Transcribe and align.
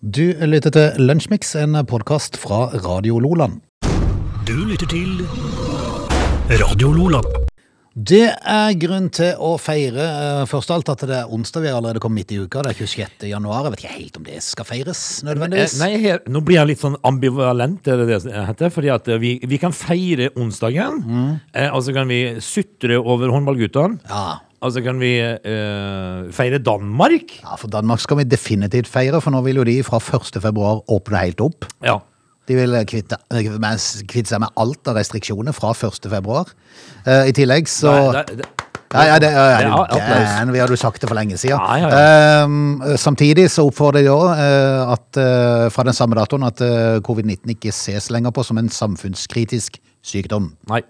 Du 0.00 0.32
lytter 0.32 0.72
til 0.72 1.02
Lunsjmix, 1.04 1.50
en 1.60 1.76
podkast 1.84 2.38
fra 2.40 2.70
Radio 2.86 3.18
Loland. 3.20 3.58
Du 4.48 4.54
lytter 4.64 4.88
til 4.88 5.20
Radio 6.48 6.88
Loland. 6.96 7.28
Det 7.92 8.30
er 8.32 8.78
grunn 8.80 9.10
til 9.12 9.36
å 9.36 9.50
feire 9.60 10.00
eh, 10.00 10.46
først 10.48 10.72
og 10.72 10.78
alt 10.78 10.94
at 10.94 11.04
det 11.04 11.18
er 11.18 11.36
onsdag. 11.36 11.66
Vi 11.66 11.68
er 11.68 11.76
allerede 11.76 12.00
kommet 12.00 12.22
midt 12.22 12.32
i 12.32 12.40
uka. 12.40 12.64
Det 12.64 12.72
er 12.72 12.80
26. 12.80 13.28
januar. 13.28 13.68
Jeg 13.68 13.74
vet 13.74 13.84
ikke 13.84 13.94
helt 13.98 14.18
om 14.22 14.26
det 14.30 14.40
skal 14.48 14.70
feires 14.72 15.06
nødvendigvis. 15.28 15.76
Eh, 15.76 15.84
nei, 15.84 16.02
her, 16.06 16.24
nå 16.32 16.46
blir 16.48 16.62
jeg 16.62 16.72
litt 16.72 16.84
sånn 16.86 16.96
ambivalent, 17.04 17.84
er 17.84 18.00
det 18.00 18.08
det 18.08 18.46
heter. 18.48 18.72
Fordi 18.72 18.96
at 18.96 19.12
eh, 19.12 19.20
vi, 19.20 19.36
vi 19.52 19.60
kan 19.60 19.76
feire 19.76 20.32
onsdagen, 20.32 21.02
mm. 21.04 21.32
og 21.74 21.84
så 21.84 21.92
kan 22.00 22.08
vi 22.08 22.38
sutre 22.40 22.96
over 23.04 23.36
håndballguttene. 23.36 24.00
Ja. 24.08 24.38
Og 24.60 24.72
så 24.74 24.82
kan 24.84 24.98
vi 25.00 25.14
eh, 25.20 26.30
feire 26.36 26.58
Danmark. 26.60 27.38
ja, 27.42 27.56
for 27.56 27.68
Danmark 27.72 28.00
skal 28.00 28.18
vi 28.20 28.24
definitivt 28.28 28.88
feire, 28.88 29.20
for 29.20 29.32
nå 29.32 29.40
vil 29.46 29.56
jo 29.62 29.64
de 29.64 29.82
fra 29.82 29.96
1. 29.98 30.36
februar 30.42 30.82
åpne 30.92 31.22
helt 31.24 31.40
opp. 31.40 31.64
Ja. 31.84 31.98
De 32.48 32.56
vil 32.58 32.74
kvitte, 32.88 33.16
kvitte 33.30 34.28
seg 34.28 34.40
med 34.42 34.52
alt 34.58 34.88
av 34.90 34.98
restriksjoner 34.98 35.54
fra 35.56 35.72
1. 35.72 36.10
februar. 36.10 36.50
Eh, 37.06 37.30
I 37.30 37.32
tillegg 37.36 37.68
så 37.70 38.12
Nei, 38.12 38.24
det- 38.24 38.36
det- 38.42 38.66
Ja, 38.92 39.04
ja, 39.06 39.18
det, 39.22 39.28
ja, 39.30 39.44
ja, 39.50 39.60
Ja, 39.60 39.84
du 39.86 39.98
gæren, 40.00 40.52
vi 40.52 40.58
hadde 40.58 40.72
jo 40.72 40.76
sagt 40.76 41.00
det 41.00 41.08
for 41.08 41.14
lenge 41.14 41.36
siden. 41.38 41.60
Ja, 41.60 41.76
ja, 41.76 41.88
Eh, 42.42 42.96
samtidig 42.96 43.48
så 43.50 43.62
oppfordrer 43.68 44.02
de 44.02 44.10
også 44.10 44.34
uh, 44.34 45.64
eh, 45.64 45.70
fra 45.70 45.84
den 45.84 45.92
samme 45.92 46.16
datoen 46.16 46.42
at 46.42 46.60
uh, 46.60 46.98
covid-19 46.98 47.54
ikke 47.54 47.70
ses 47.70 48.10
lenger 48.10 48.30
på 48.32 48.42
som 48.44 48.58
en 48.58 48.68
samfunnskritisk 48.68 49.78
sykdom. 50.02 50.54
Nei. 50.68 50.82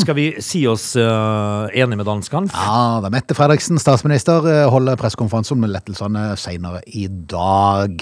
Skal 0.00 0.16
vi 0.16 0.24
si 0.42 0.62
oss 0.70 0.94
uh, 0.96 1.68
enige 1.74 1.98
med 2.00 2.06
danskene? 2.08 2.48
Ja, 2.54 3.00
da 3.04 3.10
Mette 3.12 3.36
Fredriksen, 3.36 3.78
statsminister, 3.82 4.46
eh, 4.48 4.62
holder 4.72 4.96
pressekonferanse 5.00 5.52
om 5.54 5.66
lettelsene 5.68 6.22
senere 6.40 6.80
i 6.86 7.06
dag. 7.08 8.00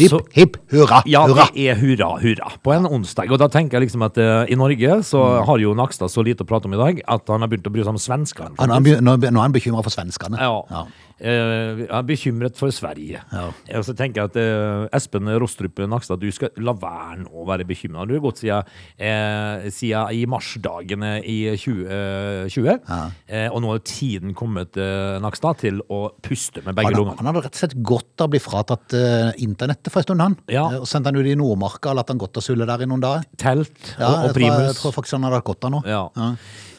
Hipp, 0.00 0.18
hipp, 0.36 0.58
hurra, 0.74 1.00
Ja, 1.08 1.24
hurra! 1.28 1.48
det 1.54 1.68
er 1.70 1.80
hurra, 1.80 2.10
hurra 2.20 2.52
på 2.64 2.74
en 2.76 2.88
onsdag. 2.88 3.32
Og 3.32 3.40
da 3.40 3.48
tenker 3.52 3.78
jeg 3.78 3.88
liksom 3.88 4.04
at 4.06 4.20
uh, 4.20 4.44
i 4.50 4.58
Norge 4.58 5.00
så 5.06 5.22
har 5.48 5.62
jo 5.62 5.74
Nakstad 5.78 6.12
så 6.12 6.24
lite 6.26 6.44
å 6.44 6.50
prate 6.50 6.68
om 6.70 6.76
i 6.76 6.80
dag 6.80 7.00
at 7.16 7.32
han 7.32 7.44
har 7.44 7.52
begynt 7.52 7.70
å 7.70 7.74
bry 7.74 7.86
seg 7.86 7.96
om 7.96 8.02
svenskene. 8.02 8.54
Nå 8.60 8.80
nå 9.00 9.16
nå 9.24 9.28
er 9.32 9.42
han 9.42 9.56
bekymra 9.56 9.84
for 9.86 9.94
svenskene. 9.94 10.40
Ja. 10.40 10.60
Ja. 10.70 10.84
Eh, 11.20 11.84
jeg 11.84 11.88
er 11.94 12.02
bekymret 12.08 12.56
for 12.58 12.72
Sverige. 12.74 13.20
Ja. 13.32 13.44
Eh, 13.68 13.78
Og 13.78 13.84
så 13.86 13.94
tenker 13.96 14.22
jeg 14.24 14.30
at 14.32 14.36
eh, 14.40 14.88
Espen 14.98 15.28
Rostrup 15.40 15.78
Nakstad, 15.88 16.18
du 16.20 16.30
skal 16.34 16.50
la 16.58 16.72
være 16.74 17.20
nå 17.22 17.30
å 17.30 17.46
være 17.46 17.64
bekymra. 17.68 18.06
Du 18.08 18.14
har 18.16 18.20
gått 18.24 18.42
siden, 18.42 18.64
eh, 18.98 19.68
siden 19.70 20.10
i 20.12 20.24
marsdagene 20.26 21.12
i 21.22 21.36
2020. 21.56 22.80
Eh, 23.28 23.48
og 23.52 23.62
nå 23.62 23.74
er 23.76 23.84
tiden 23.86 24.34
kommet, 24.36 24.76
eh, 24.76 25.18
Nakstad, 25.22 25.58
til 25.62 25.80
å 25.88 26.10
puste 26.22 26.64
med 26.66 26.74
begge 26.74 26.94
lungene. 26.96 27.16
han 27.18 27.26
hadde 27.30 27.44
rett 27.46 27.54
og 27.54 27.62
slett 27.62 27.76
godt 27.82 28.20
av 28.20 28.28
å 28.28 28.34
bli 28.34 28.42
fratatt 28.42 28.94
eh, 28.98 29.32
internettet 29.44 29.90
for 29.92 30.00
en 30.02 30.08
stund, 30.08 30.20
han. 30.24 30.36
Ja. 30.48 30.66
Og 30.80 30.86
sendt 30.90 31.06
han 31.06 31.16
ut 31.16 31.26
i 31.26 31.34
Nordmarka 31.38 31.90
og 31.92 31.96
latt 32.00 32.08
han 32.12 32.18
gått 32.18 32.36
og 32.36 32.42
sulle 32.42 32.66
der 32.66 32.82
i 32.82 32.86
noen 32.90 33.00
dager. 33.04 33.24
Telt 33.40 33.94
Ja, 33.98 34.24
og, 34.28 34.34
primus. 34.34 34.50
jeg, 34.50 34.50
tror, 34.50 34.66
jeg 34.72 34.80
tror 34.82 34.92
faktisk 34.98 35.18
han 35.18 35.22
hadde 35.28 35.40
hatt 35.40 35.44
godt 35.48 35.64
av 35.64 35.70
nå. 35.78 35.82
Ja. 35.86 36.04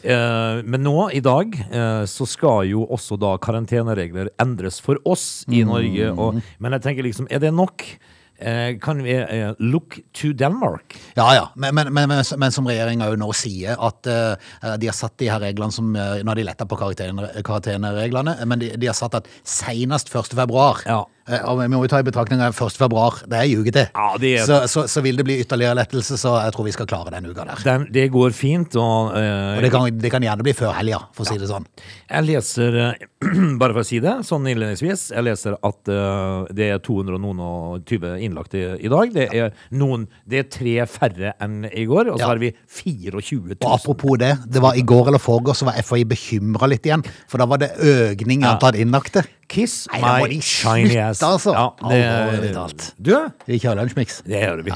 Eh, 0.05 0.63
men 0.63 0.83
nå, 0.85 0.97
i 1.17 1.21
dag, 1.23 1.55
eh, 1.65 2.03
så 2.09 2.27
skal 2.29 2.69
jo 2.69 2.85
også 2.93 3.17
da 3.21 3.35
karanteneregler 3.41 4.29
endres 4.41 4.81
for 4.83 5.01
oss 5.07 5.45
i 5.49 5.63
Norge. 5.65 6.11
Og, 6.13 6.43
men 6.61 6.77
jeg 6.77 6.85
tenker 6.85 7.07
liksom, 7.07 7.29
er 7.33 7.41
det 7.43 7.53
nok? 7.55 7.87
Eh, 8.35 8.75
kan 8.83 8.99
vi 8.99 9.15
look 9.63 9.95
to 10.11 10.33
Denmark? 10.35 10.97
Ja, 11.15 11.29
ja, 11.37 11.45
men, 11.55 11.75
men, 11.75 11.93
men, 11.93 12.11
men, 12.11 12.51
som 12.51 12.67
regjeringa 12.67 13.07
jo 13.13 13.19
nå 13.19 13.29
sier, 13.37 13.79
at 13.79 14.09
eh, 14.11 14.51
de 14.75 14.91
har 14.91 14.97
satt 14.97 15.15
de 15.21 15.31
her 15.31 15.39
reglene 15.39 15.71
som 15.71 15.93
Nå 15.95 16.27
har 16.27 16.37
de 16.37 16.43
letta 16.43 16.67
på 16.67 16.77
karantenereglene, 16.77 18.35
men 18.45 18.61
de, 18.61 18.73
de 18.75 18.91
har 18.91 18.97
satt 18.97 19.15
at 19.21 19.31
senest 19.47 20.11
1. 20.11 20.35
februar. 20.35 20.83
Ja. 20.85 21.05
Eh, 21.25 21.41
og 21.49 21.57
vi 21.57 21.65
må 21.73 21.79
jo 21.81 21.87
ta 21.89 21.97
i 21.97 22.05
betraktning 22.05 22.37
at 22.45 22.53
1. 22.53 22.75
februar, 22.77 23.15
det 23.25 23.33
er 23.39 23.47
en 23.49 23.61
uke 23.63 23.71
til. 23.73 23.87
Ja, 23.95 24.09
det 24.21 24.31
er- 24.39 24.45
så, 24.45 24.57
så, 24.69 24.83
så 24.87 25.01
vil 25.01 25.17
det 25.17 25.25
bli 25.25 25.39
ytterligere 25.41 25.73
lettelse, 25.79 26.19
så 26.21 26.35
jeg 26.43 26.53
tror 26.53 26.65
vi 26.67 26.73
skal 26.75 26.85
klare 26.85 27.09
den 27.15 27.25
uka 27.31 27.45
der. 27.49 27.63
Den, 27.65 27.87
det 27.91 28.03
går 28.13 28.29
fint. 28.37 28.75
Og, 28.77 29.09
uh, 29.15 29.55
Og 29.57 29.61
det 29.65 29.71
kan, 29.73 29.87
det 30.03 30.11
kan 30.13 30.21
gjerne 30.21 30.45
bli 30.45 30.53
før 30.53 30.75
helga, 30.77 30.99
for 31.17 31.25
å 31.25 31.29
si 31.31 31.39
det 31.41 31.49
sånn. 31.49 31.65
jeg 32.11 32.27
leser, 32.27 32.77
eh, 32.83 33.07
bare 33.61 33.73
for 33.73 33.81
å 33.81 33.87
si 33.89 33.99
det, 34.03 34.13
sånn 34.27 34.45
innledningsvis, 34.51 35.07
jeg 35.15 35.25
leser 35.25 35.57
at 35.65 35.89
uh, 35.89 36.45
det 36.53 36.69
er 36.75 36.83
200 36.85 37.17
og 37.17 37.23
noen 37.25 37.41
og 37.41 37.85
20 37.89 38.21
innlagte 38.27 38.61
i, 38.61 38.67
i 38.85 38.91
dag. 38.93 39.13
Det 39.15 39.25
er, 39.33 39.49
noen, 39.73 40.05
det 40.29 40.43
er 40.43 40.49
tre 40.53 40.75
færre 40.85 41.33
enn 41.41 41.63
i 41.71 41.87
går, 41.89 42.11
og 42.13 42.19
så 42.19 42.25
Ja. 42.27 42.29
har 42.35 42.37
vi 42.41 42.51
24 42.53 43.17
000. 43.17 43.57
Og 43.65 43.73
apropos 43.79 44.19
det, 44.21 44.35
det 44.45 44.61
var 44.61 44.77
i 44.77 44.85
går 44.85 45.09
eller 45.09 45.21
forgårs 45.25 45.63
så 45.63 45.71
var 45.71 45.81
FHI 45.81 46.05
bekymra 46.05 46.69
litt 46.69 46.85
igjen, 46.85 47.01
for 47.27 47.41
da 47.41 47.49
var 47.49 47.65
det 47.65 47.73
økning 47.81 48.45
i 48.45 48.51
antall 48.53 48.77
innlagte. 48.77 49.25
Kiss 49.51 49.85
Nei, 49.93 50.01
my 50.01 50.29
de 50.31 50.39
shiny 50.41 50.97
ass. 50.97 51.21
altså. 51.23 51.53
Ja, 51.53 51.67
det, 51.89 52.01
Alvorlig 52.01 52.53
talt. 52.55 52.87
du, 52.97 53.13
Vi 53.45 53.59
kjører 53.61 53.83
lunsjmix. 53.83 54.21
det 54.25 54.41
gjør 54.41 54.63
vi. 54.65 54.73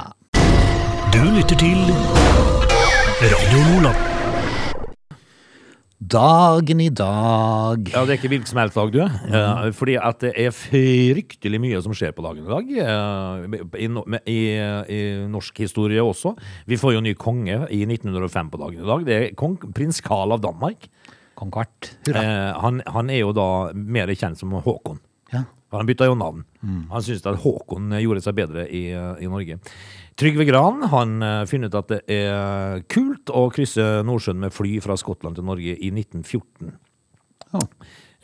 Du 1.13 1.21
lytter 1.33 1.57
til 1.57 1.81
Radio 3.19 3.65
Nordland. 3.65 4.05
Dagen 5.99 6.79
i 6.79 6.87
dag. 6.95 7.89
Ja, 7.91 8.05
det 8.07 8.13
er 8.13 8.17
ikke 8.17 8.29
hvilken 8.31 8.47
som 8.47 8.61
helst 8.61 8.77
dag, 8.77 8.93
du. 8.93 9.01
Eh, 9.03 9.65
fordi 9.75 9.97
at 9.99 10.21
det 10.23 10.31
er 10.39 10.53
fryktelig 10.55 11.59
mye 11.59 11.81
som 11.83 11.91
skjer 11.97 12.13
på 12.15 12.23
dagen 12.23 12.47
i 12.47 12.53
dag. 12.53 12.71
Uh, 12.79 13.73
i, 13.75 13.89
i, 14.31 14.37
I 14.95 15.01
norsk 15.27 15.59
historie 15.59 15.99
også. 15.99 16.31
Vi 16.71 16.79
får 16.79 16.95
jo 16.95 17.03
ny 17.03 17.13
konge 17.19 17.65
i 17.75 17.81
1905 17.83 18.53
på 18.53 18.61
dagen 18.63 18.85
i 18.85 18.87
dag. 18.87 19.05
Det 19.09 19.17
er 19.17 19.35
kong 19.37 19.59
prins 19.75 19.99
Karl 20.05 20.37
av 20.37 20.41
Danmark. 20.45 20.87
Kong 21.39 21.51
Kvart. 21.55 21.93
Hurra. 22.07 22.21
Eh, 22.23 22.59
han, 22.63 22.81
han 22.85 23.09
er 23.13 23.21
jo 23.23 23.31
da 23.37 23.47
mer 23.73 24.11
kjent 24.13 24.37
som 24.41 24.51
Håkon. 24.59 24.99
Ja. 25.33 25.45
Han 25.75 25.85
bytta 25.87 26.07
jo 26.09 26.15
navn. 26.17 26.43
Han 26.65 27.03
syntes 27.05 27.23
at 27.29 27.39
Håkon 27.43 27.91
gjorde 28.01 28.23
seg 28.25 28.35
bedre 28.39 28.63
i, 28.73 28.87
i 28.91 29.27
Norge. 29.29 29.59
Trygve 30.19 30.43
Gran 30.49 30.81
han 30.91 31.13
eh, 31.23 31.43
finner 31.47 31.69
ut 31.71 31.77
at 31.79 31.91
det 31.93 31.99
er 32.11 32.81
kult 32.91 33.29
å 33.31 33.45
krysse 33.55 33.85
Nordsjøen 34.07 34.41
med 34.41 34.51
fly 34.55 34.79
fra 34.83 34.97
Skottland 34.99 35.37
til 35.39 35.45
Norge 35.47 35.77
i 35.77 35.91
1914. 35.93 36.73
Ja. 37.53 37.61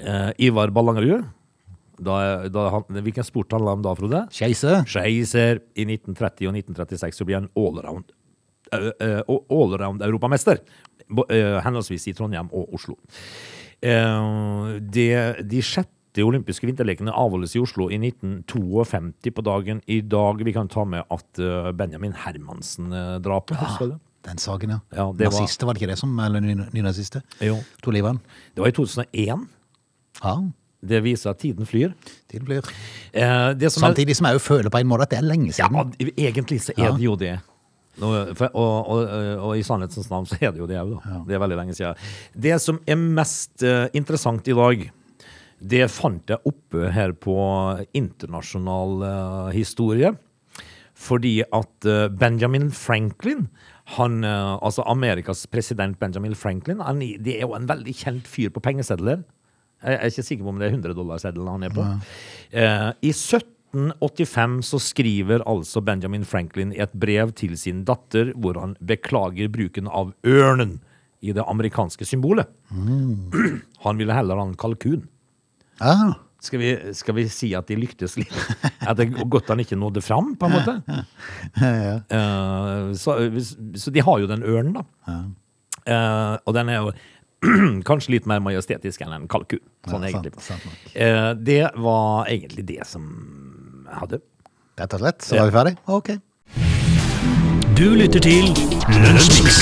Eh, 0.01 0.31
Ivar 0.49 0.73
Ballangerud 0.75 1.23
da, 2.03 2.15
da, 2.51 2.65
han- 2.73 2.97
Hvilken 3.05 3.23
sport 3.23 3.53
handla 3.55 3.77
om 3.77 3.85
da, 3.85 3.93
Frode? 3.95 4.25
Skeiser. 4.35 4.81
Skeiser. 4.89 5.61
I 5.79 5.85
1930 5.87 6.49
og 6.49 6.57
1936 6.57 7.21
så 7.21 7.23
blir 7.29 7.37
han 7.39 7.47
allround 7.55 8.09
allround-europamester. 8.71 10.59
Bo- 11.09 11.27
eh, 11.29 11.59
henholdsvis 11.61 12.07
i 12.09 12.13
Trondheim 12.17 12.47
og 12.51 12.73
Oslo. 12.73 12.95
De, 13.81 15.05
de 15.45 15.59
sjette 15.61 16.23
olympiske 16.25 16.65
vinterlekene 16.65 17.11
avholdes 17.13 17.53
i 17.57 17.61
Oslo 17.61 17.89
i 17.91 17.97
1952 17.99 19.33
på 19.35 19.43
dagen 19.45 19.81
i 19.91 19.99
dag. 20.01 20.41
Vi 20.47 20.53
kan 20.55 20.67
ta 20.71 20.85
med 20.87 21.03
at 21.11 21.39
eh, 21.43 21.71
Benjamin 21.77 22.13
Hermansen-drapet, 22.25 23.57
Ja. 23.61 23.97
Den 24.25 24.39
saken, 24.41 24.71
ja. 24.73 24.79
Ja, 24.97 25.03
det 25.13 25.27
var- 25.27 25.41
Nazister, 25.43 25.67
var 25.67 25.73
det 25.75 25.81
ikke 25.83 25.91
det 25.91 25.99
som 25.99 26.17
Eller 26.19 26.39
ny- 26.41 26.65
nynazister? 26.73 27.21
Jo. 27.45 27.59
To 27.83 27.91
livene. 27.91 28.17
Det 28.55 28.61
var 28.63 28.67
i 28.67 28.71
2001. 28.71 29.47
Ja, 30.23 30.35
Det 30.81 31.03
viser 31.03 31.29
at 31.29 31.37
tiden 31.39 31.65
flyr. 31.65 31.93
tiden 32.27 32.47
flyr. 32.47 32.63
Eh, 33.13 33.53
det 33.53 33.71
som 33.71 33.83
er- 33.83 33.93
Samtidig 33.93 34.15
som 34.15 34.25
jeg 34.25 34.33
jo 34.33 34.39
føler 34.39 34.69
på 34.71 34.79
en 34.79 34.87
måte 34.87 35.01
at 35.03 35.09
det 35.11 35.19
er 35.19 35.27
lenge 35.29 35.51
siden. 35.53 35.75
Ja, 35.75 36.07
egentlig 36.17 36.59
så 36.61 36.73
er 36.75 36.91
det 36.97 37.01
jo 37.05 37.15
det. 37.15 37.39
Nå, 38.01 38.11
for, 38.35 38.51
og, 38.59 38.91
og, 38.91 39.15
og 39.47 39.51
i 39.55 39.63
sannhetens 39.65 40.09
navn 40.11 40.27
så 40.27 40.37
er 40.41 40.51
det 40.51 40.61
jo 40.61 40.69
det 40.69 40.79
òg, 40.81 40.93
da. 40.97 41.19
Det 41.27 41.37
er 41.37 41.41
veldig 41.43 41.59
lenge 41.61 41.75
siden. 41.77 41.99
Det 42.47 42.57
som 42.63 42.81
er 42.83 42.99
mest 42.99 43.63
uh, 43.63 43.87
interessant 43.95 44.47
i 44.51 44.57
dag, 44.57 44.87
det 45.75 45.85
fant 45.93 46.33
jeg 46.33 46.51
oppe 46.51 46.89
her 46.91 47.15
på 47.15 47.37
internasjonal 47.95 49.05
uh, 49.05 49.53
historie. 49.55 50.11
Fordi 50.95 51.37
at 51.43 51.87
uh, 51.87 52.07
Benjamin 52.11 52.67
Franklin, 52.75 53.47
han, 53.95 54.23
altså 54.25 54.81
Amerikas 54.89 55.43
president 55.45 55.99
Benjamin 56.01 56.33
Franklin, 56.33 56.79
han, 56.81 57.03
det 57.21 57.35
er 57.35 57.43
jo 57.45 57.53
en 57.53 57.67
veldig 57.69 57.93
kjent 57.93 58.27
fyr 58.27 58.49
på 58.49 58.63
pengesedler. 58.65 59.21
Jeg 59.85 59.99
er 59.99 60.09
ikke 60.09 60.25
sikker 60.25 60.45
på 60.45 60.53
om 60.53 60.61
det 60.61 60.67
er 60.67 60.77
100-dollarseddelen 60.77 61.51
han 61.51 61.65
er 61.67 61.73
på. 61.75 61.85
Eh, 62.55 62.87
I 63.05 63.11
1785 63.75 64.57
så 64.65 64.79
skriver 64.81 65.43
altså 65.49 65.81
Benjamin 65.85 66.25
Franklin 66.27 66.73
et 66.75 66.93
brev 66.93 67.33
til 67.37 67.55
sin 67.59 67.83
datter 67.87 68.31
hvor 68.39 68.59
han 68.61 68.75
beklager 68.79 69.51
bruken 69.51 69.89
av 69.91 70.13
ørnen 70.25 70.79
i 71.25 71.33
det 71.35 71.43
amerikanske 71.47 72.05
symbolet. 72.05 72.47
Han 72.71 73.97
ville 73.99 74.13
heller 74.15 74.39
ha 74.39 74.45
en 74.45 74.57
kalkun. 74.59 75.07
Ah. 75.83 76.13
Skal 76.45 76.61
vi, 76.61 76.69
skal 76.93 77.15
vi 77.17 77.23
si 77.31 77.49
at 77.57 77.67
de 77.71 77.77
lyktes 77.79 78.17
litt? 78.19 78.33
At 78.85 78.99
det 78.99 79.07
er 79.07 79.29
godt 79.31 79.49
han 79.49 79.63
ikke 79.63 79.77
nådde 79.79 80.03
fram, 80.05 80.35
på 80.39 80.49
en 80.49 80.55
måte? 80.59 80.77
Eh, 82.15 82.93
så, 82.99 83.15
så 83.79 83.91
de 83.93 84.03
har 84.03 84.19
jo 84.21 84.27
den 84.29 84.43
ørnen, 84.45 84.75
da. 84.77 85.15
Eh, 85.85 86.35
og 86.45 86.53
den 86.57 86.69
er 86.69 86.81
jo 86.83 86.93
kanskje 87.89 88.15
litt 88.17 88.29
mer 88.29 88.43
majestetisk 88.43 89.03
enn 89.05 89.15
en 89.15 89.27
kalkun. 89.31 89.63
Sånn 89.89 90.05
Ja, 90.05 90.11
egentlig. 90.11 90.35
sant 90.43 90.65
sant 90.65 90.93
Eh, 90.95 91.31
det 91.39 91.63
var 91.81 92.29
egentlig 92.31 92.65
det 92.69 92.85
som 92.89 93.07
jeg 93.95 94.03
hadde. 94.05 94.21
Rett 94.79 94.93
og 94.97 95.03
slett. 95.05 95.23
Så 95.31 95.39
var 95.39 95.49
vi 95.51 95.55
ferdig? 95.55 95.75
Ok. 95.87 96.15
Du 97.75 97.87
lytter 97.99 98.21
til 98.23 98.51
Lønnsmix. 99.01 99.61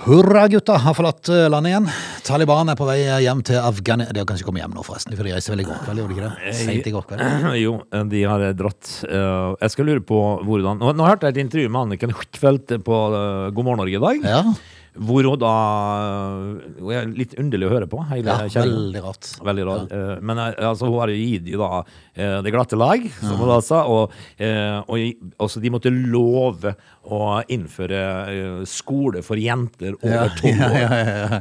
Hurra, 0.00 0.46
gutta 0.48 0.78
har 0.80 0.94
forlatt 0.96 1.28
eh, 1.28 1.44
landet 1.52 1.74
igjen. 1.74 1.88
Taliban 2.24 2.70
er 2.72 2.76
på 2.78 2.86
vei 2.88 3.02
hjem 3.20 3.42
til 3.44 3.58
Afghanistan. 3.60 4.14
De 4.16 4.22
har 4.22 4.28
kanskje 4.30 4.46
kommet 4.46 4.62
hjem 4.64 4.72
nå, 4.78 4.84
forresten, 4.86 5.12
for 5.18 5.28
de 5.28 5.34
reiser 5.34 5.52
vel 5.52 5.60
i 5.60 5.66
går 5.68 5.82
kveld, 5.84 6.00
gjorde 6.00 6.14
de 6.14 6.16
ikke 6.16 6.30
det? 6.30 6.54
Sent 6.56 6.88
i 6.88 6.92
går 6.94 7.04
kveld. 7.10 7.24
Jo, 7.60 7.74
de 8.14 8.22
har 8.30 8.46
dratt. 8.56 8.92
Eh, 9.04 9.52
Jeg 9.60 9.74
skal 9.74 9.90
lure 9.90 10.04
på 10.08 10.20
hvordan 10.48 10.80
Nå, 10.80 10.94
nå 10.96 11.04
hørte 11.10 11.28
jeg 11.28 11.36
et 11.36 11.42
intervju 11.44 11.68
med 11.74 11.82
Anniken 11.84 12.14
Huitfeldt 12.16 12.78
på 12.86 13.00
eh, 13.20 13.50
God 13.52 13.68
morgen 13.68 13.82
Norge 13.84 14.00
i 14.00 14.04
dag. 14.06 14.24
Ja, 14.24 14.40
Hvor 14.98 15.22
hun 15.22 15.38
da 15.38 15.50
Hun 16.80 16.92
er 16.94 17.06
litt 17.14 17.34
underlig 17.38 17.68
å 17.68 17.72
høre 17.74 17.86
på. 17.90 18.00
Hele 18.10 18.26
ja 18.32 18.48
kjerringa. 18.50 18.76
veldig 18.80 19.02
rart. 19.04 19.28
Veldig 19.46 19.66
rart. 19.68 19.92
Ja. 19.94 20.16
Men 20.20 20.38
eh, 20.42 20.54
altså, 20.66 20.88
hun 20.90 20.96
jo 21.14 21.18
gitt 21.20 21.44
dem 21.46 21.60
da 21.60 21.68
eh, 22.16 22.38
det 22.42 22.52
glatte 22.54 22.78
lag, 22.78 23.04
som 23.20 23.36
hun 23.38 23.48
da 23.52 23.60
sa. 23.64 23.82
Og, 23.90 24.14
eh, 24.38 24.80
og 24.86 24.96
i- 24.98 25.16
altså, 25.38 25.60
de 25.62 25.70
måtte 25.70 25.92
love 25.92 26.74
å 27.10 27.20
innføre 27.50 28.00
eh, 28.34 28.64
skole 28.68 29.22
for 29.26 29.38
jenter 29.40 29.94
over 30.02 30.32
tolv 30.40 30.64
år. 30.66 30.74
ja. 30.80 31.40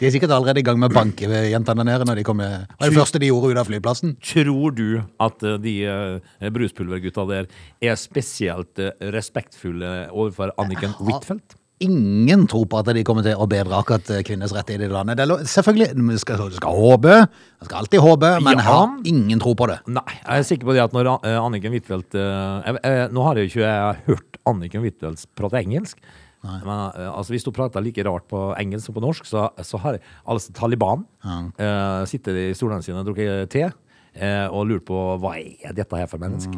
De 0.00 0.08
er 0.08 0.14
sikkert 0.14 0.34
allerede 0.34 0.60
i 0.62 0.66
gang 0.66 0.78
med 0.80 0.90
å 0.90 0.96
banke 0.96 1.28
jentene 1.50 1.84
nede 1.86 2.06
når 2.08 2.20
de 2.20 2.26
kommer. 2.26 2.66
Det 2.66 2.80
var 2.82 2.90
det 2.92 2.98
første 3.00 3.20
de 3.22 3.30
gjorde 3.30 3.52
ut 3.54 3.60
av 3.62 3.70
flyplassen? 3.70 4.16
Tror 4.26 4.74
du 4.76 4.86
at 5.22 5.42
eh, 5.46 5.56
de 5.62 5.76
eh, 5.86 6.50
bruspulvergutta 6.52 7.26
der 7.30 7.48
er 7.82 7.94
spesielt 8.00 8.78
eh, 8.82 8.92
respektfulle 9.14 10.08
overfor 10.10 10.52
Anniken 10.60 10.94
Huitfeldt? 10.98 11.56
Ingen 11.84 12.46
tror 12.48 12.64
på 12.72 12.78
at 12.80 12.88
de 12.96 13.02
kommer 13.04 13.24
til 13.26 13.36
å 13.36 13.44
bedre 13.50 13.76
akkurat 13.76 14.08
eh, 14.14 14.22
kvinners 14.24 14.54
rettigheter 14.56 14.86
i 14.86 14.88
det 14.88 14.94
landet. 14.96 15.18
Det 15.18 15.26
er 15.26 15.48
selvfølgelig, 15.52 15.88
Du 15.92 16.18
skal, 16.22 16.44
skal 16.56 16.78
håpe, 16.78 17.16
du 17.60 17.66
skal 17.68 17.82
alltid 17.82 18.00
håpe, 18.00 18.30
men 18.40 18.56
Ja. 18.56 18.62
jeg 18.62 18.64
har 18.64 18.94
ingen 19.12 19.42
tro 19.42 19.52
på 19.54 19.68
det. 19.68 19.80
Nei, 19.86 20.06
jeg 20.14 20.38
er 20.38 20.46
sikker 20.48 20.70
på 20.70 20.76
det 20.76 20.84
at 20.86 20.94
når 20.96 21.10
eh, 21.18 21.36
Anniken 21.36 21.76
Huitfeldt 21.76 22.16
eh, 22.16 23.02
Nå 23.12 23.26
har 23.26 23.36
jeg 23.36 23.44
jo 23.44 23.50
ikke 23.52 23.66
jeg 23.66 24.00
hørt 24.06 24.38
Anniken 24.48 24.86
Huitfeldt 24.86 25.26
prate 25.36 25.60
engelsk. 25.60 26.00
Men 26.46 26.92
eh, 26.94 27.10
altså, 27.10 27.34
hvis 27.34 27.44
du 27.44 27.50
prater 27.52 27.82
like 27.84 28.04
rart 28.06 28.24
på 28.30 28.54
engelsk 28.56 28.86
som 28.88 28.96
på 28.96 29.02
norsk, 29.04 29.26
så, 29.28 29.48
så 29.66 29.80
har 29.82 29.98
altså 30.24 30.54
Taliban 30.56 31.04
eh, 31.26 32.04
sitter 32.08 32.40
i 32.46 32.54
stolene 32.56 32.84
sine 32.86 33.02
og 33.02 33.10
drukker 33.10 33.44
te 33.52 33.66
uh, 33.68 34.46
og 34.48 34.66
lurer 34.70 34.84
på 34.86 35.00
hva 35.20 35.34
er 35.36 35.74
dette 35.76 35.98
her 35.98 36.08
for 36.08 36.22
menneske. 36.22 36.56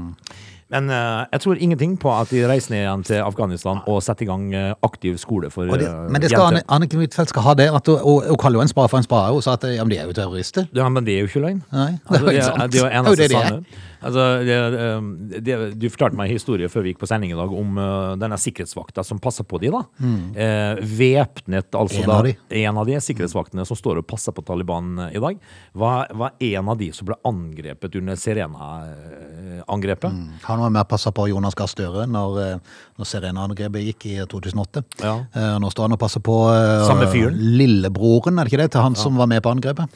Men 0.69 0.91
uh, 0.93 1.25
jeg 1.33 1.41
tror 1.45 1.61
ingenting 1.65 1.95
på 2.01 2.11
at 2.13 2.29
de 2.29 2.43
reiser 2.49 2.75
ned 2.75 2.83
igjen 2.83 3.05
til 3.09 3.23
Afghanistan 3.25 3.81
og 3.89 4.03
setter 4.05 4.27
i 4.27 4.29
gang 4.29 4.45
eh, 4.53 4.75
aktiv 4.85 5.17
skole 5.21 5.49
for 5.53 5.71
det, 5.71 5.87
eh, 5.89 6.09
men 6.13 6.21
det 6.21 6.29
skal. 6.29 6.59
Anniken 6.69 7.01
Huitfeldt 7.01 7.33
skal 7.33 7.47
ha 7.47 7.55
det, 7.57 7.71
at 7.73 7.89
og, 7.89 8.35
kaller 8.41 8.61
jo 8.61 8.67
en 8.67 8.71
spade 8.71 8.91
for 8.93 9.01
en 9.01 9.07
spade, 9.07 9.33
og 9.33 9.41
sa 9.45 9.57
at 9.57 9.65
ja, 9.73 9.85
men 9.87 9.95
de 9.95 10.01
er 10.03 10.11
jo 10.11 10.17
terrorister. 10.19 10.69
Ja, 10.77 10.91
men 10.93 11.07
det 11.07 11.15
er 11.17 11.25
jo 11.25 11.31
ikke 11.31 11.45
løgn. 11.47 11.63
Nei, 11.73 11.93
altså, 12.05 12.21
det 12.21 12.21
er 12.21 12.25
jo 12.29 12.35
ikke 12.37 12.49
sant. 12.51 12.73
det 12.73 12.79
er 12.79 12.83
jo 12.83 12.89
Det 12.89 12.99
eneste 13.01 13.17
de 13.17 13.25
er. 13.25 13.49
sanne. 13.49 13.87
Altså, 13.99 14.25
det, 14.47 15.43
det, 15.43 15.55
du 15.75 15.89
fortalte 15.91 16.15
meg 16.21 16.29
en 16.29 16.37
historie 16.39 16.69
før 16.71 16.85
vi 16.85 16.93
gikk 16.93 17.01
på 17.01 17.09
sending 17.11 17.33
i 17.35 17.39
dag 17.39 17.51
om 17.63 17.81
uh, 17.81 18.13
denne 18.21 18.37
sikkerhetsvakta 18.39 19.03
som 19.07 19.19
passer 19.23 19.47
på 19.49 19.59
de 19.59 19.73
da. 19.75 19.81
Eh, 20.39 20.75
væpnet, 20.99 21.73
altså 21.75 21.99
Mm. 21.99 22.05
En 22.05 22.09
da, 22.09 22.19
av 22.19 22.25
de. 22.29 22.35
en 22.61 22.79
av 22.79 22.87
de 22.87 22.95
sikkerhetsvaktene 23.03 23.65
som 23.67 23.77
står 23.77 23.99
og 23.99 24.07
passer 24.07 24.33
på 24.35 24.45
Taliban 24.47 25.09
i 25.09 25.19
dag, 25.19 25.41
var, 25.75 26.07
var 26.15 26.31
en 26.39 26.69
av 26.71 26.79
de 26.79 26.93
som 26.95 27.09
ble 27.09 27.17
angrepet 27.27 27.97
under 27.99 28.15
Serena-angrepet. 28.15 30.13
Han 30.59 30.67
var 30.67 30.75
med 30.75 30.83
og 30.85 30.91
passe 30.91 31.13
på 31.15 31.29
Jonas 31.31 31.55
Gahr 31.59 31.71
Støre 31.71 32.05
når, 32.11 32.39
eh, 32.43 32.79
når 32.99 33.07
Serena-angrepet 33.15 33.85
gikk 33.93 34.07
i 34.11 34.17
2008. 34.27 34.83
Ja. 35.05 35.17
Eh, 35.33 35.59
Nå 35.63 35.71
står 35.71 35.87
han 35.87 35.95
og 35.99 36.01
passer 36.03 36.21
på 36.27 36.35
eh, 36.51 36.87
Samme 36.89 37.07
fyren? 37.13 37.39
lillebroren, 37.59 38.39
er 38.39 38.45
det 38.49 38.53
ikke 38.53 38.65
det, 38.67 38.73
til 38.75 38.83
han 38.83 38.99
som 38.99 39.15
var 39.21 39.31
med 39.31 39.43
på 39.47 39.53
angrepet? 39.55 39.87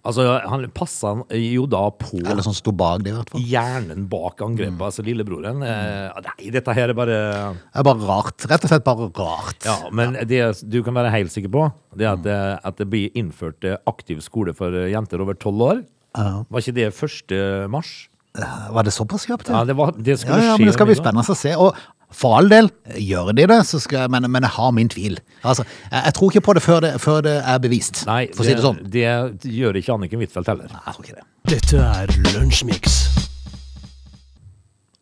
Altså, 0.00 0.24
han 0.48 0.62
passa 0.72 1.10
jo 1.36 1.66
da 1.68 1.82
på 1.92 2.22
Eller 2.24 2.40
som 2.40 2.54
sto 2.56 2.72
bak 2.72 3.02
det, 3.04 3.10
i 3.12 3.16
hvert 3.18 3.28
fall. 3.34 3.42
hjernen 3.44 4.06
bak 4.08 4.40
angrepet, 4.40 4.72
Mm. 4.78 4.84
altså 4.86 5.04
lillebroren. 5.04 5.60
Eh, 5.62 6.20
nei, 6.24 6.50
dette 6.50 6.72
her 6.72 6.88
er 6.88 6.94
bare 6.96 7.18
Det 7.52 7.76
er 7.76 7.84
bare 7.84 8.06
rart. 8.08 8.46
Rett 8.48 8.64
og 8.64 8.70
slett 8.72 8.82
bare 8.86 9.10
rart. 9.12 9.60
Ja, 9.68 9.90
men 9.92 10.14
det 10.26 10.40
du 10.70 10.82
kan 10.82 10.94
være 10.96 11.12
helt 11.12 11.30
sikker 11.30 11.52
på, 11.52 11.66
det 11.94 12.06
er 12.08 12.12
at 12.16 12.22
det, 12.24 12.38
at 12.64 12.76
det 12.80 12.88
blir 12.88 13.10
innført 13.14 13.62
eh, 13.68 13.76
aktiv 13.86 14.22
skole 14.24 14.54
for 14.56 14.72
eh, 14.72 14.88
jenter 14.90 15.20
over 15.20 15.34
tolv 15.36 15.60
år. 15.68 15.84
Ja. 16.16 16.44
Var 16.50 16.60
ikke 16.64 16.74
det 16.80 16.88
1. 16.96 17.68
mars? 17.70 18.08
Eh, 18.38 18.68
Var 18.72 18.82
det 18.86 18.92
såpass 18.94 19.24
kjapt? 19.26 19.48
Ja, 19.50 19.64
det, 19.64 19.74
var, 19.74 19.90
det 19.96 20.12
Ja, 20.14 20.16
skulle 20.16 20.36
ja, 20.44 20.52
skje. 20.54 20.58
men 20.58 20.66
det 20.70 20.74
skal 20.76 20.86
bli 20.86 20.94
spennende 20.94 21.24
å 21.26 21.36
se. 21.36 21.54
Og 21.58 21.74
for 22.10 22.36
all 22.38 22.48
del, 22.50 22.68
gjør 22.98 23.32
de 23.34 23.46
det, 23.46 23.56
så 23.66 23.80
skal, 23.82 24.04
jeg- 24.04 24.10
men, 24.10 24.26
men 24.30 24.42
jeg 24.42 24.50
har 24.50 24.70
min 24.72 24.88
tvil. 24.88 25.18
Altså, 25.44 25.64
jeg, 25.90 26.04
jeg 26.04 26.14
tror 26.14 26.30
ikke 26.30 26.44
på 26.46 26.54
det 26.54 26.62
før 26.62 26.80
det, 26.80 26.92
før 27.02 27.20
det 27.26 27.36
er 27.42 27.58
bevist, 27.62 28.04
Nei, 28.06 28.26
for 28.34 28.42
å 28.42 28.46
si 28.46 28.54
det 28.54 28.62
sånn. 28.64 28.78
det 28.90 29.04
gjør 29.50 29.78
ikke 29.78 29.94
Anniken 29.94 30.20
Huitfeldt 30.22 30.46
heller. 30.52 30.70
Nei, 30.70 30.82
jeg 30.86 30.94
tror 30.94 31.04
ikke 31.06 31.18
det. 31.18 31.26
Dette 31.50 31.82
er 31.82 32.14
Lunsjmix. 32.34 32.96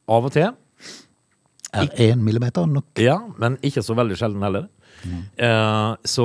Av 0.09 0.25
og 0.25 0.33
til, 0.33 0.55
Er 1.77 1.89
én 2.01 2.23
millimeter 2.25 2.65
nok? 2.67 2.87
ja, 2.97 3.19
men 3.39 3.59
ikke 3.63 3.83
så 3.85 3.95
veldig 3.99 4.17
sjelden 4.17 4.43
heller. 4.43 4.69
Eh, 5.39 5.91
så 6.09 6.25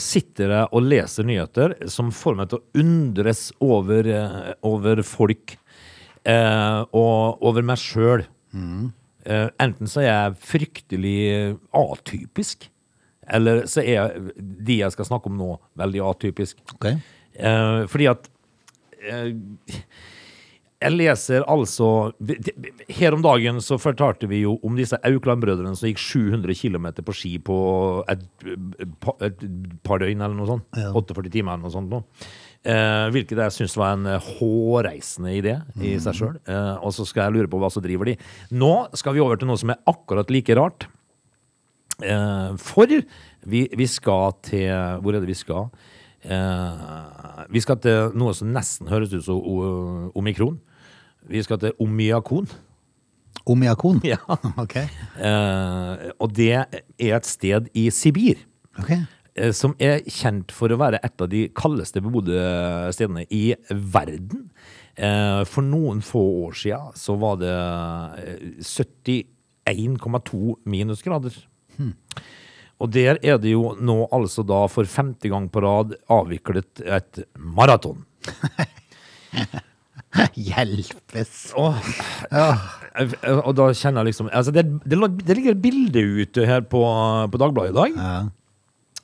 sitter 0.00 0.48
jeg 0.54 0.68
og 0.72 0.82
leser 0.86 1.26
nyheter 1.28 1.74
som 1.92 2.12
får 2.14 2.36
meg 2.38 2.48
til 2.48 2.60
å 2.62 2.80
undres 2.80 3.50
over, 3.60 4.06
eh, 4.06 4.52
over 4.64 5.02
folk 5.02 5.56
eh, 6.24 6.80
og 6.92 7.44
over 7.44 7.66
meg 7.66 7.80
sjøl. 7.82 8.24
Eh, 9.24 9.48
enten 9.62 9.88
så 9.90 10.02
er 10.04 10.10
jeg 10.10 10.38
fryktelig 10.44 11.18
atypisk, 11.74 12.68
eller 13.32 13.64
så 13.70 13.80
er 13.80 14.18
de 14.36 14.80
jeg 14.82 14.92
skal 14.92 15.08
snakke 15.08 15.30
om 15.32 15.38
nå, 15.40 15.54
veldig 15.80 16.02
atypisk. 16.10 16.60
Okay. 16.76 16.98
Eh, 17.34 17.84
fordi 17.90 18.10
at 18.12 18.28
eh, 19.08 19.32
jeg 20.84 20.92
leser 20.92 21.44
altså 21.50 21.86
Her 22.92 23.14
om 23.16 23.22
dagen 23.24 23.60
så 23.64 23.78
fortalte 23.80 24.28
vi 24.28 24.42
jo 24.42 24.58
om 24.66 24.76
disse 24.76 24.98
Aukland-brødrene 25.06 25.72
som 25.78 25.88
gikk 25.88 26.02
700 26.02 26.58
km 26.60 26.90
på 27.06 27.14
ski 27.16 27.32
på 27.42 27.56
et, 28.12 28.26
et 28.44 29.44
par 29.86 30.02
døgn 30.02 30.20
eller 30.20 30.36
noe 30.36 30.50
sånt. 30.50 30.68
48 30.76 31.32
timer 31.32 31.54
eller 31.56 31.64
noe 31.64 31.72
sånt. 31.74 31.88
Nå. 31.94 32.02
Eh, 32.64 33.06
hvilket 33.12 33.36
jeg 33.42 33.52
syns 33.52 33.74
var 33.76 33.92
en 33.92 34.06
eh, 34.08 34.28
hårreisende 34.38 35.34
idé 35.36 35.58
i 35.84 35.94
seg 36.00 36.16
sjøl. 36.16 36.36
Eh, 36.48 36.76
og 36.80 36.94
så 36.96 37.04
skal 37.04 37.26
jeg 37.28 37.36
lure 37.36 37.50
på 37.52 37.58
hva 37.60 37.68
som 37.72 37.84
driver 37.84 38.08
de. 38.08 38.14
Nå 38.56 38.72
skal 38.96 39.16
vi 39.16 39.20
over 39.20 39.36
til 39.36 39.50
noe 39.50 39.60
som 39.60 39.74
er 39.74 39.82
akkurat 39.90 40.32
like 40.32 40.56
rart. 40.56 40.86
Eh, 42.00 42.54
for 42.56 42.88
vi, 43.44 43.66
vi 43.68 43.86
skal 43.86 44.32
til 44.42 44.72
Hvor 45.04 45.14
er 45.14 45.20
det 45.20 45.28
vi 45.28 45.36
skal? 45.36 45.68
Eh, 46.24 47.44
vi 47.52 47.60
skal 47.60 47.78
til 47.84 48.14
noe 48.16 48.32
som 48.36 48.48
nesten 48.56 48.88
høres 48.88 49.12
ut 49.12 49.26
som 49.26 49.44
omikron. 50.16 50.56
Vi 51.28 51.42
skal 51.44 51.60
til 51.60 51.76
omyakon. 51.80 52.48
Omyakon? 53.44 54.00
Ja. 54.08 54.18
Ok. 54.56 54.78
Eh, 55.20 56.08
og 56.16 56.32
det 56.32 56.50
er 56.64 57.12
et 57.20 57.28
sted 57.28 57.68
i 57.76 57.90
Sibir. 57.92 58.40
Ok. 58.80 58.96
Eh, 59.36 59.50
Som 59.56 59.74
er 59.82 60.02
kjent 60.06 60.52
for 60.54 60.72
å 60.72 60.78
være 60.80 61.00
et 61.04 61.20
av 61.24 61.28
de 61.32 61.46
kaldeste 61.56 62.02
bebodde 62.04 62.38
stedene 62.94 63.26
i 63.30 63.54
verden. 63.70 64.48
Eh, 64.96 65.42
For 65.50 65.62
noen 65.66 66.02
få 66.06 66.22
år 66.46 66.54
siden 66.60 66.92
så 66.98 67.16
var 67.18 67.36
det 67.42 67.54
eh, 67.54 68.62
71,2 68.62 70.56
minusgrader. 70.70 71.34
Og 72.82 72.90
der 72.92 73.18
er 73.22 73.38
det 73.38 73.50
jo 73.54 73.74
nå 73.78 74.04
altså 74.14 74.42
da 74.46 74.64
for 74.70 74.84
femte 74.90 75.28
gang 75.30 75.46
på 75.50 75.62
rad 75.64 75.94
avviklet 76.10 76.82
et 76.84 77.22
maraton. 77.38 78.04
Hjelpes. 80.38 81.32
Og, 81.58 81.74
og 83.42 83.52
da 83.58 83.64
kjenner 83.74 84.04
jeg 84.04 84.12
liksom 84.12 84.28
altså 84.30 84.52
det, 84.54 84.62
det, 84.86 84.98
det 85.26 85.34
ligger 85.38 85.56
et 85.56 85.62
bilde 85.64 86.02
ute 86.22 86.44
her 86.46 86.62
på, 86.70 86.82
på 87.30 87.40
Dagbladet 87.42 87.72
i 87.72 87.78
dag. 87.78 87.96
Ja. 87.98 88.12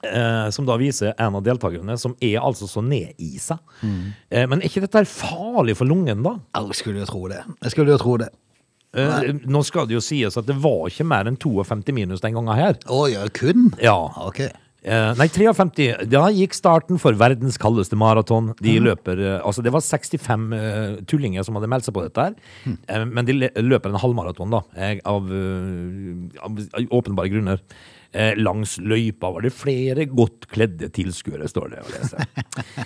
Eh, 0.01 0.47
som 0.51 0.65
da 0.65 0.79
viser 0.81 1.13
en 1.21 1.35
av 1.37 1.43
deltakerne 1.45 1.97
som 2.01 2.15
er 2.25 2.39
altså 2.41 2.65
så 2.71 2.81
ned 2.85 3.19
i 3.21 3.35
seg. 3.43 3.59
Eh, 3.85 4.47
men 4.49 4.63
er 4.63 4.71
ikke 4.71 4.85
dette 4.87 5.03
farlig 5.11 5.75
for 5.77 5.89
lungen, 5.91 6.23
da? 6.25 6.39
Jeg 6.57 6.79
skulle 6.79 7.03
jo 7.03 7.11
tro 7.11 7.27
det. 7.29 7.43
Jeg 7.61 7.75
skulle 7.75 7.93
jo 7.93 8.01
tro 8.01 8.17
det. 8.23 8.31
Eh, 8.97 9.29
nå 9.47 9.61
skal 9.67 9.87
det 9.87 9.99
jo 9.99 10.03
sies 10.03 10.39
at 10.41 10.49
det 10.49 10.57
var 10.59 10.89
ikke 10.89 11.07
mer 11.07 11.29
enn 11.31 11.39
52 11.39 11.95
minus 11.95 12.25
den 12.25 12.35
gangen 12.39 12.57
her. 12.59 12.81
Å 12.91 13.05
ja, 13.13 13.29
kun? 13.37 13.71
Ja. 13.83 13.99
Ok. 14.25 14.41
Eh, 14.81 15.11
nei, 15.21 15.29
53. 15.29 16.09
Da 16.09 16.25
gikk 16.33 16.57
starten 16.57 16.99
for 17.01 17.17
verdens 17.21 17.61
kaldeste 17.61 17.99
maraton. 18.01 18.55
De 18.65 18.79
løper 18.81 19.21
eh, 19.21 19.39
Altså, 19.45 19.61
det 19.63 19.75
var 19.75 19.85
65 19.85 20.47
eh, 20.57 20.95
tullinger 21.11 21.45
som 21.45 21.59
hadde 21.59 21.69
meldt 21.69 21.85
seg 21.87 21.97
på 21.97 22.07
dette 22.07 22.31
her. 22.31 22.37
Eh, 22.89 23.05
men 23.05 23.29
de 23.29 23.37
løper 23.61 23.93
en 23.93 24.01
halvmaraton, 24.01 24.57
da. 24.57 24.65
av, 25.05 25.29
av, 25.29 26.63
av 26.73 26.95
åpenbare 27.03 27.33
grunner. 27.35 27.61
Eh, 28.13 28.33
langs 28.41 28.79
løypa 28.83 29.31
var 29.31 29.45
det 29.47 29.53
flere 29.55 30.07
godt 30.11 30.49
kledde 30.51 30.89
tilskuere, 30.95 31.47
står 31.51 31.75
det 31.75 31.83
å 31.85 31.91
lese. 31.93 32.25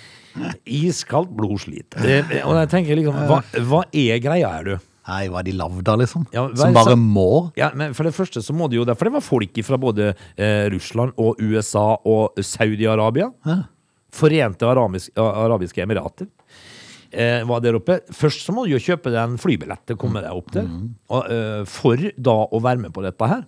Iskaldt 0.85 1.31
blodslit. 1.33 1.97
Eh, 1.97 2.35
og 2.43 2.59
jeg 2.59 2.71
tenker 2.73 2.99
liksom, 2.99 3.23
hva, 3.29 3.39
hva 3.65 3.85
er 3.89 4.21
greia 4.21 4.51
her, 4.57 4.67
du? 4.75 4.91
Nei, 5.05 5.27
hva 5.29 5.41
er 5.41 5.47
de 5.47 5.53
lavda, 5.53 5.95
liksom? 6.01 6.25
Ja, 6.33 6.47
Som 6.57 6.73
bare 6.73 6.95
må? 6.97 7.51
Ja, 7.57 7.69
men 7.77 7.93
For 7.97 8.07
det 8.07 8.15
første 8.17 8.41
så 8.41 8.55
må 8.57 8.69
de 8.71 8.79
jo 8.79 8.85
det, 8.87 8.95
for 8.97 9.05
det 9.09 9.15
var 9.17 9.25
folk 9.25 9.59
fra 9.67 9.77
både 9.81 10.11
eh, 10.13 10.65
Russland 10.73 11.13
og 11.21 11.41
USA 11.41 11.91
og 12.01 12.41
Saudi-Arabia. 12.41 13.29
Ja. 13.45 13.59
Forente 14.15 14.65
arabisk, 14.69 15.11
arabiske 15.19 15.83
emirater. 15.83 16.29
Eh, 17.11 17.43
var 17.47 17.61
der 17.63 17.77
oppe. 17.77 17.99
Først 18.13 18.45
så 18.47 18.55
må 18.55 18.65
du 18.65 18.73
jo 18.73 18.81
kjøpe 18.81 19.13
deg 19.13 19.21
en 19.21 19.37
flybillett 19.39 19.85
til 19.85 19.97
å 19.97 20.01
komme 20.01 20.23
deg 20.25 20.33
opp 20.35 20.49
der. 20.55 20.69
Og, 21.13 21.29
eh, 21.31 21.61
for 21.69 22.01
da 22.17 22.37
å 22.49 22.61
være 22.63 22.81
med 22.87 22.95
på 22.95 23.05
dette 23.05 23.29
her. 23.29 23.45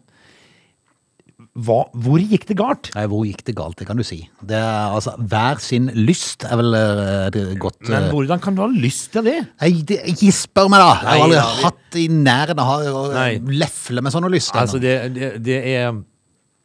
Hva, 1.58 1.78
hvor 2.06 2.22
gikk 2.22 2.44
det 2.52 2.58
galt? 2.60 2.90
Nei, 2.94 3.06
hvor 3.10 3.24
gikk 3.26 3.40
det 3.48 3.56
galt, 3.58 3.78
det 3.80 3.88
kan 3.90 3.98
du 3.98 4.04
si. 4.06 4.20
Det 4.46 4.58
er 4.60 4.94
altså, 4.94 5.16
Hver 5.18 5.62
sin 5.64 5.88
lyst 5.98 6.46
er 6.46 6.60
vel 6.60 6.76
eh, 6.78 7.28
et 7.32 7.38
godt 7.62 7.82
Men 7.90 8.04
eh, 8.04 8.12
hvordan 8.14 8.44
kan 8.44 8.58
du 8.58 8.62
ha 8.62 8.68
lyst 8.70 9.10
til 9.16 9.26
det? 9.26 9.38
Nei, 9.64 9.72
det, 9.90 9.98
ikke 10.14 10.34
spør 10.38 10.70
meg, 10.70 10.84
da! 10.86 10.92
Jeg 11.02 11.08
har 11.10 11.24
aldri 11.26 11.34
Nei, 11.34 11.40
ja, 11.40 11.48
det- 11.56 11.66
hatt 11.66 11.98
i 11.98 12.06
nærheten 12.14 12.62
av 12.62 12.86
å 12.92 13.02
Nei. 13.16 13.32
lefle 13.58 14.04
med 14.06 14.14
sånne 14.14 14.30
lyster. 14.34 14.60
Altså, 14.62 14.78
det, 14.84 14.94
det, 15.18 15.32
det 15.48 15.58
er 15.74 15.98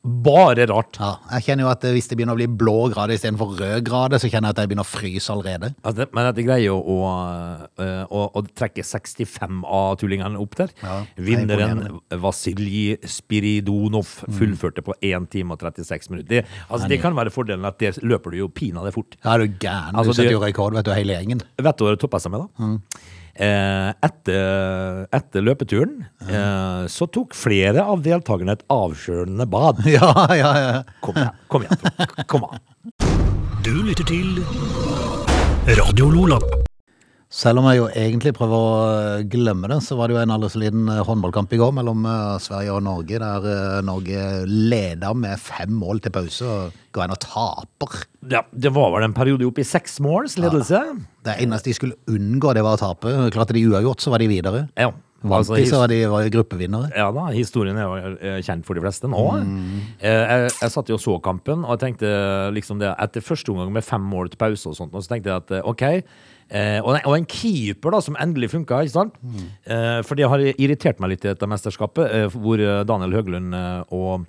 bare 0.02 0.66
rart. 0.66 0.98
ja, 0.98 1.12
jeg 1.36 1.44
kjenner 1.46 1.66
jo 1.66 1.70
at 1.70 1.84
eh, 1.86 1.92
hvis 1.94 2.08
det 2.10 2.16
begynner 2.18 2.34
å 2.34 2.40
bli 2.40 2.48
blå 2.50 2.88
grader 2.90 3.14
istedenfor 3.14 3.52
rød 3.60 3.84
grader, 3.86 4.18
så 4.18 4.30
kjenner 4.30 4.50
jeg 4.50 4.56
at 4.56 4.62
jeg 4.62 4.70
begynner 4.72 4.86
å 4.86 4.90
fryse 4.90 5.30
allerede. 5.30 5.70
Altså, 5.86 6.06
men 6.16 6.30
at 6.30 6.38
de 6.38 6.46
greier 6.46 6.74
å, 6.74 6.80
å, 6.82 7.86
å, 8.10 8.24
å 8.34 8.42
trekke 8.50 8.82
65 8.86 9.62
av 9.62 9.94
tullingene 10.02 10.42
opp 10.42 10.58
der. 10.58 10.74
Ja, 10.82 10.98
er 11.06 11.28
Vinneren. 11.28 11.84
Vasilij 12.22 12.98
Spiridonov 13.06 14.10
fullførte 14.38 14.82
på 14.84 14.98
1 14.98 15.30
time 15.32 15.54
og 15.54 15.62
36 15.62 16.10
minutter. 16.10 16.28
Det, 16.32 16.60
altså, 16.68 16.90
det 16.90 16.98
kan 17.02 17.16
være 17.16 17.34
fordelen 17.34 17.66
at 17.68 17.78
det 17.82 17.94
løper 18.02 18.34
du 18.34 18.42
jo 18.42 18.50
pinadø 18.52 18.90
fort. 18.94 19.16
Ja, 19.22 19.36
er 19.36 19.46
du 19.46 19.58
gæren. 19.62 19.94
Altså, 19.94 20.12
du 20.12 20.18
setter 20.18 20.34
jo 20.34 20.42
rekord, 20.42 20.74
vet 20.78 20.88
du, 20.88 20.94
hele 20.96 21.18
gjengen. 21.18 21.46
Vet 21.62 21.78
du 21.78 21.86
hva 21.86 21.94
det 21.94 22.02
toppa 22.02 22.20
seg 22.22 22.34
med, 22.34 22.48
da? 22.48 22.72
Eh, 22.72 23.18
etter, 23.36 25.06
etter 25.14 25.44
løpeturen 25.44 26.02
eh, 26.28 26.82
så 26.92 27.08
tok 27.08 27.32
flere 27.36 27.84
av 27.84 28.02
deltakerne 28.04 28.58
et 28.58 28.66
avkjølende 28.72 29.46
bad. 29.48 29.80
Ja, 29.92 30.12
ja, 30.36 30.52
ja. 30.60 30.82
Kom 31.04 31.16
igjen, 31.16 31.38
kom 31.48 31.64
igjen. 31.64 32.26
Kom 32.28 32.44
an. 32.48 32.60
Du 33.62 33.72
lytter 33.84 34.04
til 34.08 34.42
Radio 35.78 36.10
Lola. 36.12 36.61
Selv 37.32 37.62
om 37.62 37.66
jeg 37.70 37.78
jo 37.78 37.84
egentlig 37.96 38.34
prøver 38.36 38.60
å 38.60 38.72
eh, 38.92 39.22
glemme 39.32 39.68
det, 39.70 39.78
så 39.86 39.96
var 39.96 40.10
det 40.10 40.18
jo 40.18 40.20
en 40.20 40.34
aldri 40.34 40.50
så 40.52 40.60
liten 40.60 40.84
eh, 40.92 41.00
håndballkamp 41.08 41.54
i 41.56 41.60
går 41.62 41.70
mellom 41.78 42.04
eh, 42.04 42.34
Sverige 42.44 42.74
og 42.76 42.82
Norge, 42.84 43.20
der 43.22 43.84
Norge 43.88 44.24
leda 44.50 45.14
med 45.16 45.40
fem 45.40 45.72
mål 45.80 46.02
til 46.04 46.12
pause 46.12 46.44
og 46.44 46.74
går 46.92 47.06
inn 47.06 47.14
og 47.14 47.22
taper. 47.24 48.02
Ja, 48.34 48.42
det 48.52 48.74
var 48.76 48.92
vel 48.92 49.06
en 49.06 49.16
periode 49.16 49.48
opp 49.48 49.62
i 49.62 49.64
seks 49.64 49.96
måls 50.04 50.36
ledelse. 50.36 50.82
Det 51.24 51.38
eneste 51.40 51.70
de 51.70 51.78
skulle 51.78 51.96
unngå, 52.12 52.52
det 52.52 52.66
var 52.66 52.76
å 52.76 52.82
tape. 52.82 53.14
Klarte 53.32 53.56
de 53.56 53.64
uavgjort, 53.64 54.04
så 54.04 54.12
var 54.12 54.20
de 54.20 54.28
videre. 54.28 54.66
Ja. 54.76 54.90
Vant 55.22 55.38
altså, 55.38 55.56
de, 55.56 55.64
så 55.70 55.80
var 55.80 55.88
de 55.88 56.02
var 56.10 56.28
gruppevinnere. 56.34 56.90
Ja 56.98 57.06
da, 57.14 57.28
historien 57.32 57.78
er 57.78 57.86
jo 57.86 58.42
kjent 58.44 58.66
for 58.66 58.76
de 58.76 58.82
fleste 58.82 59.08
nå. 59.08 59.22
Mm. 59.46 59.80
Jeg, 60.02 60.50
jeg 60.50 60.74
satt 60.74 60.90
jo 60.90 60.98
og 60.98 61.04
så 61.06 61.16
kampen, 61.22 61.64
og 61.64 61.78
jeg 61.78 61.84
tenkte 61.86 62.12
liksom 62.58 62.82
det 62.82 62.92
Etter 62.92 63.24
første 63.24 63.54
omgang 63.54 63.72
med 63.72 63.86
fem 63.86 64.04
mål 64.04 64.34
til 64.34 64.42
pause 64.42 64.74
og 64.74 64.76
sånt, 64.76 64.92
og 64.92 65.06
så 65.06 65.14
tenkte 65.14 65.32
jeg 65.32 65.46
at 65.46 65.56
OK. 65.62 65.86
Eh, 66.52 66.78
og, 66.82 66.90
en, 66.98 67.04
og 67.08 67.14
en 67.16 67.28
keeper 67.28 67.94
da 67.94 68.00
som 68.04 68.16
endelig 68.20 68.50
funka, 68.52 68.82
ikke 68.84 68.92
sant? 68.92 69.14
Mm. 69.24 69.44
Eh, 69.72 70.00
for 70.04 70.20
det 70.20 70.28
har 70.28 70.42
irritert 70.52 71.00
meg 71.00 71.14
litt 71.14 71.24
i 71.24 71.30
dette 71.30 71.48
mesterskapet, 71.48 72.04
eh, 72.12 72.34
hvor 72.36 72.60
eh, 72.60 72.82
Daniel 72.88 73.16
Høglund 73.16 73.56
eh, 73.56 73.94
og 73.96 74.26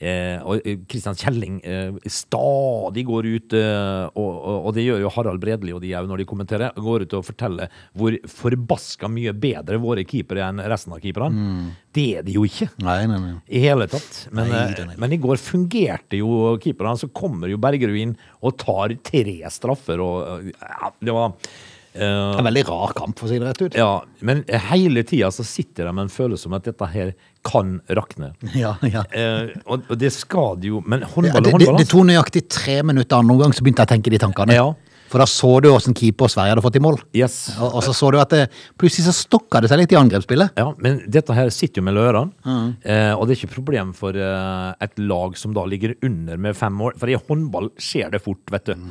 Eh, 0.00 0.40
og 0.48 0.64
Kristian 0.88 1.18
Kjelling 1.18 1.58
eh, 1.60 1.92
stadig 2.08 3.04
går 3.04 3.26
ut, 3.28 3.56
eh, 3.58 4.06
og, 4.16 4.30
og, 4.54 4.70
det 4.76 4.86
gjør 4.86 5.02
jo 5.04 5.12
Harald 5.12 5.42
Bredli 5.42 5.74
og 5.76 5.82
de 5.84 5.92
òg 5.98 6.08
når 6.08 6.22
de 6.22 6.28
kommenterer, 6.30 6.80
går 6.80 7.04
ut 7.04 7.16
og 7.18 7.26
forteller 7.26 7.82
hvor 7.92 8.16
forbaska 8.32 9.10
mye 9.12 9.34
bedre 9.36 9.76
våre 9.82 10.06
keepere 10.08 10.40
er 10.40 10.54
enn 10.54 10.64
resten 10.72 10.96
av 10.96 11.02
keeperne. 11.04 11.74
Det 11.92 12.06
er 12.20 12.26
de 12.26 12.36
jo 12.36 12.44
ikke. 12.46 12.68
Nei, 12.84 13.02
nei, 13.10 13.18
nei. 13.18 13.32
I 13.50 13.62
hele 13.64 13.88
tatt. 13.90 14.22
Men, 14.36 14.52
eh, 14.54 14.94
men 15.00 15.16
i 15.16 15.18
går 15.20 15.40
fungerte 15.42 16.20
jo 16.20 16.54
keeperne. 16.62 16.96
Så 17.00 17.10
kommer 17.14 17.50
jo 17.50 17.58
Bergerud 17.60 17.98
inn 17.98 18.16
og 18.40 18.56
tar 18.60 18.94
tre 19.04 19.36
straffer, 19.50 20.02
og 20.04 20.46
eh, 20.46 20.52
ja, 20.54 20.92
det 21.00 21.16
var 21.16 21.34
eh, 21.34 21.60
En 21.94 22.46
veldig 22.46 22.62
rar 22.68 22.92
kamp, 22.94 23.18
for 23.18 23.26
å 23.26 23.30
si 23.32 23.38
det 23.40 23.48
rett 23.48 23.62
ut. 23.64 23.78
Ja, 23.78 24.04
men 24.26 24.44
hele 24.70 25.02
tida 25.06 25.30
så 25.34 25.42
sitter 25.46 25.88
de 25.88 25.94
med 25.96 26.06
en 26.06 26.12
følelse 26.12 26.46
om 26.46 26.54
at 26.58 26.68
dette 26.68 26.90
her 26.92 27.14
kan 27.46 27.78
rakne. 27.88 28.32
Ja, 28.60 28.76
ja. 28.84 29.02
Eh, 29.16 29.56
og, 29.64 29.88
og 29.88 29.98
det 29.98 30.12
skal 30.14 30.58
det 30.60 30.68
jo 30.70 30.82
Men 30.84 31.02
håndball 31.02 31.40
det, 31.42 31.48
er 31.48 31.50
ja, 31.50 31.56
håndball. 31.56 31.80
det 31.80 31.86
altså. 31.86 31.96
tok 31.96 32.06
nøyaktig 32.10 32.44
tre 32.52 32.78
minutter 32.86 33.18
andre 33.18 33.36
omgang, 33.36 33.56
så 33.56 33.64
begynte 33.64 33.82
jeg 33.84 33.90
å 33.90 33.94
tenke 33.96 34.12
de 34.14 34.22
tankene. 34.22 34.56
Ja. 34.58 34.68
For 35.10 35.18
da 35.18 35.26
så 35.26 35.48
du 35.58 35.66
åssen 35.72 35.94
keeper 35.96 36.30
Sverige 36.30 36.54
hadde 36.54 36.62
fått 36.62 36.76
i 36.78 36.82
mål. 36.84 37.00
Yes. 37.18 37.38
Og, 37.56 37.80
og 37.80 37.82
så 37.82 37.94
så 37.98 38.12
du 38.14 38.20
at 38.22 38.30
det, 38.30 38.44
plutselig 38.78 39.08
så 39.08 39.14
stokka 39.16 39.62
det 39.62 39.70
seg 39.72 39.80
litt 39.80 39.94
i 39.94 39.98
angrepsspillet. 39.98 40.54
Ja, 40.60 40.68
men 40.78 41.00
dette 41.10 41.34
her 41.34 41.50
sitter 41.54 41.82
jo 41.82 41.86
mellom 41.88 42.06
ørene. 42.06 42.66
Eh, 42.84 43.10
og 43.16 43.26
det 43.26 43.34
er 43.34 43.40
ikke 43.40 43.56
problem 43.56 43.90
for 43.98 44.14
eh, 44.14 44.68
et 44.86 45.02
lag 45.02 45.34
som 45.40 45.56
da 45.56 45.64
ligger 45.66 45.96
under 46.06 46.38
med 46.38 46.54
fem 46.58 46.76
mål. 46.78 46.94
For 47.00 47.10
i 47.10 47.18
håndball 47.18 47.72
skjer 47.80 48.14
det 48.14 48.22
fort, 48.22 48.44
vet 48.54 48.70
du. 48.70 48.86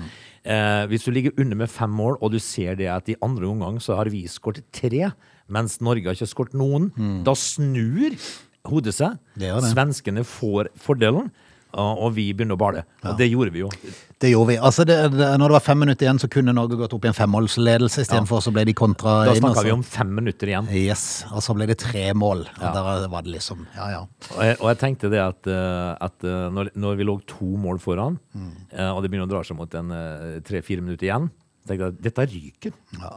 Eh, 0.45 0.85
hvis 0.87 1.03
du 1.03 1.11
ligger 1.11 1.35
under 1.37 1.55
med 1.63 1.67
fem 1.71 1.89
mål, 1.89 2.17
og 2.21 2.31
du 2.31 2.39
ser 2.39 2.75
det 2.79 2.87
at 2.91 3.09
i 3.11 3.17
andre 3.21 3.47
omgang 3.49 3.79
så 3.83 3.95
har 3.99 4.09
vi 4.11 4.23
skåret 4.27 4.63
tre, 4.71 5.11
mens 5.49 5.79
Norge 5.81 6.05
har 6.07 6.15
ikke 6.15 6.29
skåret 6.29 6.53
noen, 6.57 6.91
da 7.25 7.33
snur 7.35 8.15
hodet 8.69 8.93
seg. 8.95 9.17
Det 9.39 9.49
det. 9.49 9.71
Svenskene 9.73 10.23
får 10.27 10.69
fordelen, 10.79 11.31
og 11.77 12.13
vi 12.15 12.31
begynner 12.33 12.57
å 12.57 12.59
bale. 12.59 12.81
Og 13.05 13.17
det 13.19 13.27
gjorde 13.29 13.51
vi 13.53 13.59
jo. 13.61 13.69
Det 14.19 14.31
gjorde 14.33 14.49
vi. 14.49 14.55
Altså, 14.57 14.83
det, 14.89 14.95
det, 15.13 15.27
når 15.39 15.51
det 15.51 15.55
var 15.55 15.63
fem 15.63 15.79
minutter 15.79 16.07
igjen, 16.07 16.19
så 16.19 16.27
kunne 16.31 16.51
Norge 16.55 16.75
gått 16.79 16.91
opp 16.97 17.05
i 17.05 17.09
en 17.11 17.15
femmålsledelse. 17.15 18.01
Istedenfor 18.03 18.41
så 18.43 18.51
ble 18.55 18.65
de 18.67 18.73
kontra 18.75 19.19
Da 19.29 19.35
snakka 19.37 19.61
altså. 19.61 19.65
vi 19.69 19.75
om 19.77 19.83
fem 19.85 20.09
minutter 20.17 20.49
igjen. 20.51 20.67
Yes, 20.75 21.03
og 21.29 21.43
så 21.45 21.53
ble 21.55 21.67
det 21.69 21.77
tre 21.79 22.07
mål. 22.17 22.41
Og 22.57 22.65
der 22.75 23.07
var 23.13 23.21
det 23.27 23.35
liksom 23.37 23.61
Ja, 23.77 23.89
ja. 23.93 24.01
Og 24.35 24.41
jeg, 24.43 24.57
og 24.59 24.67
jeg 24.73 24.79
tenkte 24.81 25.11
det 25.13 25.21
at, 25.23 25.47
eh, 25.47 25.91
at 26.09 26.25
eh, 26.27 26.47
når, 26.57 26.73
når 26.75 26.97
vi 26.99 27.07
lå 27.07 27.19
to 27.29 27.53
mål 27.57 27.79
foran, 27.83 28.19
Mm. 28.35 28.51
eh, 28.71 28.89
og 28.93 29.01
det 29.03 29.09
begynner 29.11 29.25
å 29.25 29.31
dra 29.31 29.39
seg 29.43 29.57
mot 29.57 29.73
en 29.75 29.89
tre-fire 30.45 30.81
minutter 30.83 31.07
igjen, 31.07 31.29
tenkte 31.69 31.89
jeg 31.89 31.97
dette 32.09 32.27
ryker. 32.33 32.77
ja. 32.99 33.13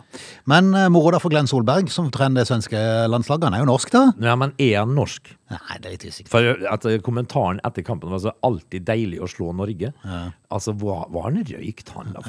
Men 0.50 0.73
uh, 0.76 0.88
moro 0.92 1.12
da 1.14 1.21
for 1.23 1.32
Glenn 1.32 1.50
Solberg, 1.50 1.90
som 1.92 2.11
trener 2.14 2.42
det 2.42 2.50
svenske 2.50 2.80
landslaget. 3.11 3.49
Han 3.49 3.59
er 3.59 3.64
jo 3.64 3.71
norsk, 3.73 3.92
da. 3.94 4.09
Ja, 4.23 4.37
men 4.38 4.54
er 4.62 4.82
han 4.82 4.94
norsk? 4.97 5.32
Nei, 5.52 5.78
det 5.82 5.88
er 5.88 5.94
litt 5.97 6.04
usikkert. 6.09 6.32
For 6.32 6.66
at 6.73 6.85
eh, 6.88 6.99
kommentaren 7.04 7.61
etter 7.66 7.85
kampen 7.85 8.12
var 8.12 8.23
så 8.23 8.32
alltid 8.47 8.87
deilig 8.88 9.21
å 9.23 9.28
slå 9.30 9.50
Norge. 9.56 9.92
Altså, 10.52 10.75
var, 10.80 11.09
han 11.26 11.40
røykt, 11.49 11.92
han 11.97 12.12
da? 12.14 12.23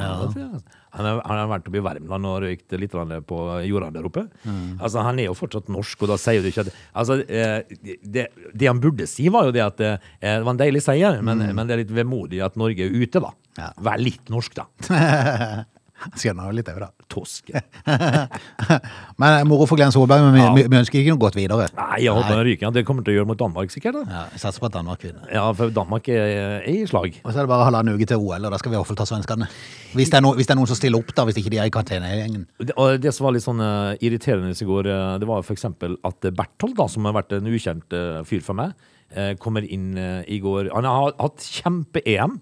Han 0.94 1.08
har, 1.08 1.22
han 1.25 1.39
har 1.39 1.48
vært 1.50 1.70
oppe 1.70 1.80
i 1.80 1.84
Värmland 1.84 2.30
og 2.30 2.36
røykt 2.44 2.75
litt 2.77 2.94
på 3.30 3.39
jorda 3.65 3.89
der 3.96 4.10
oppe. 4.10 4.25
Altså, 4.46 5.03
han 5.06 5.22
er 5.22 5.30
jo 5.30 5.38
fortsatt 5.38 5.72
norsk, 5.74 6.03
og 6.06 6.13
da 6.13 6.20
sier 6.22 6.44
du 6.44 6.51
ikke 6.51 6.68
at 6.68 6.74
Altså, 6.94 7.20
eh, 7.25 7.63
det, 8.03 8.27
det 8.53 8.70
han 8.70 8.82
burde 8.84 9.08
si, 9.10 9.30
var 9.34 9.48
jo 9.48 9.56
det 9.56 9.63
at 9.65 9.82
eh, 9.84 10.12
det 10.22 10.42
var 10.44 10.53
en 10.53 10.62
deilig 10.62 10.84
seier, 10.86 11.22
men, 11.25 11.42
men 11.56 11.70
det 11.70 11.77
er 11.77 11.84
litt 11.86 11.96
vemodig 11.96 12.44
at 12.46 12.60
Norge 12.60 12.86
er 12.86 12.94
ute, 12.94 13.24
da. 13.24 13.34
Ja. 13.58 13.70
Vær 13.86 14.01
litt 14.01 14.34
norsk, 14.34 14.60
da. 14.60 14.68
Skjønner 16.20 16.50
jo 16.50 16.56
litt 16.58 16.68
det, 16.68 16.76
da. 16.82 16.90
Toske. 17.12 17.62
Men 19.22 19.30
eh, 19.40 19.44
moro 19.48 19.66
for 19.70 19.80
Glenn 19.80 19.94
Solberg, 19.94 20.24
men 20.26 20.34
vi, 20.36 20.42
Ja. 20.44 20.54
vi, 20.56 20.64
vi 20.72 20.78
ønsker 20.80 21.00
ikke 21.00 21.14
noe 21.14 21.22
godt 21.22 21.38
videre. 21.38 21.68
Nei, 21.78 22.00
jeg 22.04 22.14
håper 22.16 22.34
han 22.36 22.44
ryker. 22.48 22.72
Det 22.76 22.84
kommer 22.88 23.06
til 23.06 23.14
å 23.14 23.18
gjøre 23.20 23.30
mot 23.30 23.40
Danmark, 23.40 23.72
sikkert. 23.74 23.98
da. 24.00 24.04
Ja, 24.10 24.24
jeg 24.34 24.42
satser 24.44 24.64
på 24.64 24.70
at 24.70 24.76
Danmark 24.76 25.04
vinner. 25.06 25.26
Ja, 25.34 25.46
for 25.58 25.72
Danmark 25.76 26.10
er, 26.12 26.24
er 26.60 26.68
i 26.72 26.86
slag. 26.90 27.20
Og 27.24 27.30
så 27.32 27.40
er 27.40 27.48
det 27.48 27.52
bare 27.54 27.68
halvannen 27.70 27.96
uke 28.00 28.08
til 28.10 28.18
OL, 28.24 28.46
og 28.50 28.52
da 28.56 28.60
skal 28.62 28.74
vi 28.74 28.78
i 28.78 28.82
hvert 28.82 28.90
fall 28.92 29.00
ta 29.00 29.08
svenskene. 29.10 29.48
Hvis 29.94 30.10
det, 30.12 30.20
er 30.20 30.26
no, 30.26 30.34
hvis 30.38 30.50
det 30.50 30.56
er 30.56 30.60
noen 30.62 30.72
som 30.72 30.80
stiller 30.80 31.00
opp, 31.04 31.12
da, 31.16 31.26
hvis 31.30 31.38
ikke 31.42 31.54
de 31.54 31.60
er 31.62 31.70
i 31.70 31.74
karantenegjengen. 31.74 32.48
Det- 32.60 32.78
Og 32.78 33.00
det 33.04 33.14
som 33.14 33.28
var 33.28 33.36
litt 33.38 33.46
sånn 33.46 33.62
eh, 33.62 33.98
irriterende 34.04 34.54
i 34.58 34.66
går, 34.70 34.90
eh, 34.90 35.18
det 35.22 35.28
var 35.30 35.44
eksempel 35.54 35.98
at 36.04 36.20
Berthold, 36.34 36.76
da, 36.80 36.88
som 36.90 37.06
har 37.06 37.14
vært 37.20 37.38
en 37.38 37.48
ukjent 37.52 37.94
eh, 37.94 38.24
fyr 38.28 38.42
for 38.42 38.58
meg, 38.58 38.74
eh, 39.16 39.36
kommer 39.40 39.62
inn 39.70 39.94
eh, 39.98 40.24
i 40.28 40.40
går 40.42 40.72
Han 40.74 40.84
har 40.90 41.14
hatt 41.20 41.38
kjempe-EM, 41.46 42.40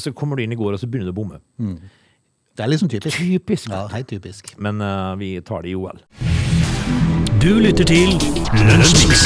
så 0.00 0.10
kommer 0.16 0.36
du 0.36 0.42
inn 0.42 0.52
i 0.56 0.58
går, 0.58 0.72
og 0.74 0.80
så 0.80 0.88
begynner 0.90 1.12
du 1.12 1.14
å 1.14 1.20
bomme. 1.20 1.38
Det 2.54 2.62
er 2.62 2.70
liksom 2.70 2.88
typisk. 2.88 3.18
Typisk. 3.18 3.70
Ja, 3.70 3.86
helt 3.90 4.06
typisk. 4.06 4.52
Men 4.62 4.78
uh, 4.80 5.16
vi 5.18 5.40
tar 5.42 5.64
det 5.64 5.72
i 5.72 5.74
OL. 5.74 5.98
Du 7.42 7.50
lytter 7.58 7.82
til 7.88 8.14
Lunsjmix. 8.54 9.24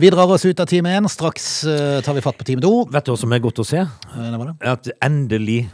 Vi 0.00 0.08
drar 0.08 0.32
oss 0.32 0.46
ut 0.48 0.62
av 0.62 0.70
time 0.70 0.94
én. 0.96 1.08
Straks 1.12 1.50
uh, 1.68 1.98
tar 2.00 2.16
vi 2.16 2.24
fatt 2.24 2.40
på 2.40 2.48
time 2.48 2.64
to. 2.64 2.72
Vet 2.88 3.04
du 3.04 3.12
hva 3.12 3.18
som 3.20 3.36
er 3.36 3.44
godt 3.44 3.60
å 3.60 3.66
se? 3.68 3.84
Eh, 3.84 4.30
det 4.32 4.40
det. 4.40 4.56
At 4.72 4.88
endelig 5.04 5.66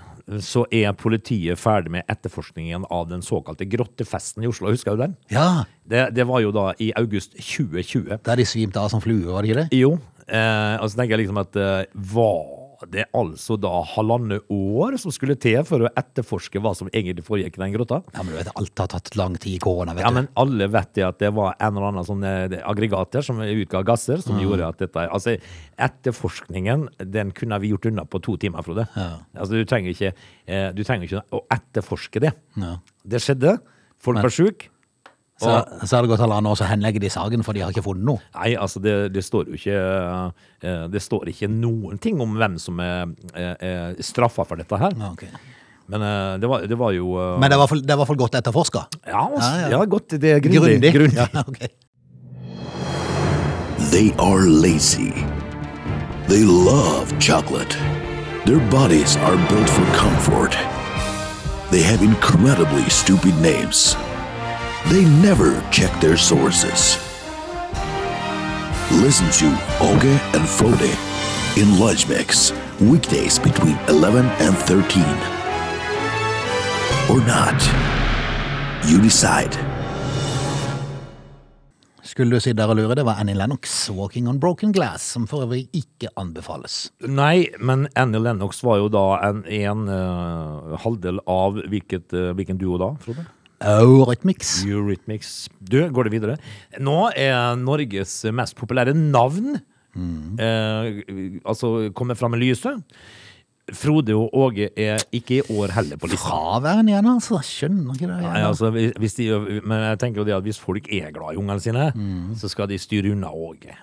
så 0.42 0.64
er 0.74 0.90
politiet 0.98 1.60
ferdig 1.62 1.92
med 1.94 2.10
etterforskningen 2.10 2.88
av 2.90 3.06
den 3.06 3.22
såkalte 3.22 3.68
grottefesten 3.70 4.42
i 4.42 4.50
Oslo. 4.50 4.74
Husker 4.74 4.98
du 4.98 5.04
den? 5.04 5.16
Ja, 5.30 5.62
Det, 5.86 6.08
det 6.18 6.26
var 6.26 6.42
jo 6.42 6.50
da 6.50 6.72
i 6.82 6.90
august 6.98 7.38
2020. 7.38 8.18
der 8.26 8.42
de 8.42 8.44
svimte 8.44 8.82
av 8.82 8.90
som 8.90 9.00
fluer, 9.00 9.30
var 9.30 9.46
det 9.46 9.52
ikke 9.52 9.62
det? 9.62 9.78
Jo, 9.78 9.92
eh, 10.26 10.74
og 10.82 10.90
så 10.90 10.98
tenker 10.98 11.14
jeg 11.14 11.28
liksom 11.28 11.38
at 11.46 11.62
eh, 11.62 11.84
var 11.94 12.55
det 12.92 13.04
altså 13.16 13.56
da 13.60 13.70
halvannet 13.94 14.44
år 14.52 14.96
som 15.00 15.12
skulle 15.14 15.36
til 15.40 15.62
for 15.66 15.86
å 15.86 15.90
etterforske 15.96 16.60
hva 16.62 16.74
som 16.76 16.90
egentlig 16.92 17.24
foregikk 17.26 17.56
i 17.58 17.62
den 17.64 17.74
grotta? 17.76 18.02
Ja, 18.14 18.22
men 18.22 18.34
du 18.34 18.38
vet, 18.38 18.50
alt 18.56 18.82
har 18.82 18.90
tatt 18.92 19.12
lang 19.16 19.36
tid 19.40 19.56
i 19.56 19.62
korona, 19.62 19.94
vet 19.96 20.04
Ja, 20.04 20.10
du. 20.12 20.18
men 20.20 20.28
alle 20.36 20.68
vet 20.74 20.92
det 20.98 21.06
at 21.08 21.18
det 21.22 21.32
var 21.36 21.54
en 21.58 21.76
eller 21.76 21.88
annen 21.92 22.06
sånn 22.08 22.24
eh, 22.26 22.58
aggregater 22.68 23.24
som 23.26 23.40
utga 23.40 23.82
gasser, 23.86 24.20
som 24.24 24.38
gjorde 24.42 24.68
at 24.68 24.78
dette 24.84 25.06
Altså, 25.06 25.36
etterforskningen, 25.78 26.88
den 27.12 27.32
kunne 27.36 27.58
vi 27.62 27.70
gjort 27.72 27.86
unna 27.90 28.04
på 28.08 28.20
to 28.24 28.36
timer, 28.40 28.62
Frode. 28.66 28.86
Altså, 28.96 29.52
du 29.56 29.64
trenger 29.68 29.92
ikke, 29.94 30.12
eh, 30.46 30.70
du 30.76 30.82
trenger 30.84 31.06
ikke 31.08 31.24
å 31.36 31.42
etterforske 31.52 32.20
det. 32.22 32.32
Ja. 32.56 32.76
Det 33.06 33.20
skjedde. 33.22 33.58
Folk 34.02 34.20
var 34.22 34.30
sjuke. 34.32 34.68
Så, 35.36 35.52
så 35.84 35.96
har 35.98 36.02
det 36.06 36.08
gått 36.08 36.22
halvannet 36.24 36.48
år, 36.48 36.56
så 36.56 36.64
henlegger 36.70 37.02
de 37.02 37.10
saken, 37.12 37.42
for 37.44 37.52
de 37.52 37.60
har 37.60 37.72
ikke 37.74 37.82
funnet 37.84 38.06
noe. 38.08 38.22
Nei, 38.38 38.54
altså 38.56 38.80
det, 38.80 38.94
det 39.12 39.20
står 39.26 39.50
jo 39.50 39.58
ikke 39.58 39.74
eh, 40.64 40.86
Det 40.88 41.02
står 41.04 41.28
ikke 41.28 41.50
noen 41.52 41.98
ting 42.00 42.16
om 42.24 42.32
hvem 42.40 42.54
som 42.62 42.80
er, 42.80 43.12
er, 43.36 43.52
er 43.60 43.98
straffa 44.00 44.46
for 44.48 44.56
dette 44.56 44.78
her. 44.80 44.96
Okay. 45.12 45.28
Men 45.92 46.02
eh, 46.02 46.38
det, 46.40 46.48
var, 46.48 46.64
det 46.66 46.78
var 46.80 46.94
jo 46.96 47.10
eh, 47.20 47.34
Men 47.36 47.50
det 47.50 47.54
er 47.54 47.60
i 47.60 47.62
hvert 47.66 47.72
fall- 47.74 47.84
det 47.84 47.92
er 47.92 47.98
i 47.98 48.00
hvert 48.00 48.10
fall 48.14 48.22
godt 48.24 48.38
etterforska. 48.40 48.86
ja, 49.06 49.26
altså, 49.26 49.50
Ja, 49.50 49.66
ja, 49.66 49.74
ja. 49.76 49.84
godt. 49.84 50.16
Det 50.24 50.32
er 50.38 50.40
grundig. 50.40 50.94
grundig. 50.96 51.20
Ja, 51.20 51.44
okay. 51.44 51.68
They 53.92 54.12
are 54.18 54.48
lazy. 54.48 55.12
They 56.28 56.44
love 56.44 57.12
chocolate. 57.20 57.76
Their 58.46 58.58
bodies 58.70 59.16
are 59.18 59.36
built 59.52 59.68
for 59.68 59.84
comfort. 59.94 60.56
They 61.70 61.82
have 61.82 62.00
incredibly 62.02 62.88
stupid 62.88 63.34
names. 63.42 63.96
They 64.88 65.04
never 65.04 65.60
check 65.72 65.90
their 66.00 66.16
sources. 66.16 66.94
Listen 69.02 69.26
to 69.42 69.46
Oge 69.82 70.14
and 70.32 70.46
Frode 70.46 70.94
in 71.56 71.80
Lunch 71.80 72.06
Mix, 72.06 72.52
weekdays 72.80 73.36
between 73.40 73.76
11 73.88 74.24
and 74.38 74.56
13. 74.56 75.02
Or 77.10 77.18
not. 77.26 77.58
You 78.86 79.02
decide. 79.02 79.58
Skulle 82.02 82.30
du 82.30 82.40
si 82.40 82.52
der 82.52 82.70
og 82.70 82.76
lure, 82.76 82.94
det 82.94 83.04
var 83.04 83.18
Annie 83.18 83.34
Lennox, 83.34 83.90
'Walking 83.90 84.28
on 84.28 84.38
Broken 84.40 84.72
Glass', 84.72 85.02
som 85.12 85.26
for 85.26 85.42
øvrig 85.42 85.66
ikke 85.74 86.08
anbefales. 86.16 86.92
Nei, 87.00 87.48
men 87.58 87.88
Annie 87.96 88.22
Lennox 88.22 88.62
var 88.62 88.76
jo 88.76 88.88
da 88.88 89.18
en, 89.28 89.42
en 89.44 89.88
uh, 89.88 90.78
halvdel 90.78 91.18
av 91.26 91.58
hvilket, 91.68 92.12
uh, 92.12 92.30
hvilken 92.38 92.56
duo 92.56 92.78
da, 92.78 92.94
Frode? 93.00 93.26
Eurythmics. 93.64 94.58
Eurythmics. 94.68 95.48
Du, 95.60 95.78
går 95.88 96.08
det 96.08 96.12
videre? 96.12 96.36
Nå 96.82 96.98
er 97.16 97.56
Norges 97.60 98.18
mest 98.36 98.56
populære 98.58 98.94
navn 98.96 99.56
eh, 99.96 101.40
altså 101.44 101.90
kommer 101.96 102.18
fram 102.18 102.36
i 102.36 102.42
lyset. 102.42 102.82
Frode 103.74 104.14
og 104.14 104.30
Åge 104.38 104.68
er 104.78 105.00
ikke 105.16 105.40
i 105.40 105.44
år 105.56 105.72
heller 105.74 105.98
på 105.98 106.06
lista. 106.06 106.28
Fraværende 106.28 106.92
igjen, 106.92 107.08
altså. 107.10 107.40
Skjønner 107.42 107.96
ikke 107.96 108.06
det. 108.12 108.18
Nei, 108.22 108.42
altså, 108.46 108.70
hvis 108.70 109.16
de, 109.18 109.26
men 109.66 109.82
jeg 109.88 109.98
tenker 110.04 110.22
jo 110.22 110.26
det 110.28 110.36
at 110.36 110.46
hvis 110.46 110.60
folk 110.62 110.86
er 110.94 111.10
glad 111.16 111.34
i 111.34 111.40
ungene 111.40 111.58
sine, 111.64 111.88
så 112.38 112.50
skal 112.52 112.70
de 112.70 112.78
styre 112.78 113.10
unna 113.16 113.32
Åge. 113.34 113.74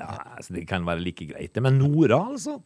Ja, 0.00 0.14
så 0.40 0.56
det 0.56 0.64
kan 0.70 0.86
være 0.88 1.04
like 1.04 1.28
greit. 1.28 1.60
Men 1.60 1.76
Nora, 1.82 2.22
altså. 2.32 2.56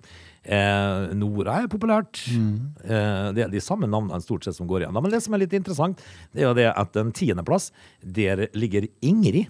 Eh, 0.46 1.14
Nora 1.18 1.58
er 1.64 1.68
populært. 1.72 2.22
Eh, 2.30 3.28
det 3.34 3.44
er 3.46 3.52
de 3.52 3.62
samme 3.64 3.88
navnene 3.90 4.22
stort 4.22 4.46
sett 4.46 4.54
som 4.58 4.68
går 4.70 4.84
igjen. 4.86 4.94
Men 4.96 5.10
det 5.12 5.22
som 5.24 5.34
er 5.34 5.42
litt 5.42 5.56
interessant, 5.58 6.00
det 6.32 6.44
er 6.44 6.50
jo 6.52 6.56
det 6.58 6.70
at 6.70 6.96
en 7.02 7.10
tiendeplass, 7.16 7.72
der 8.02 8.46
ligger 8.54 8.86
Ingrid. 9.02 9.48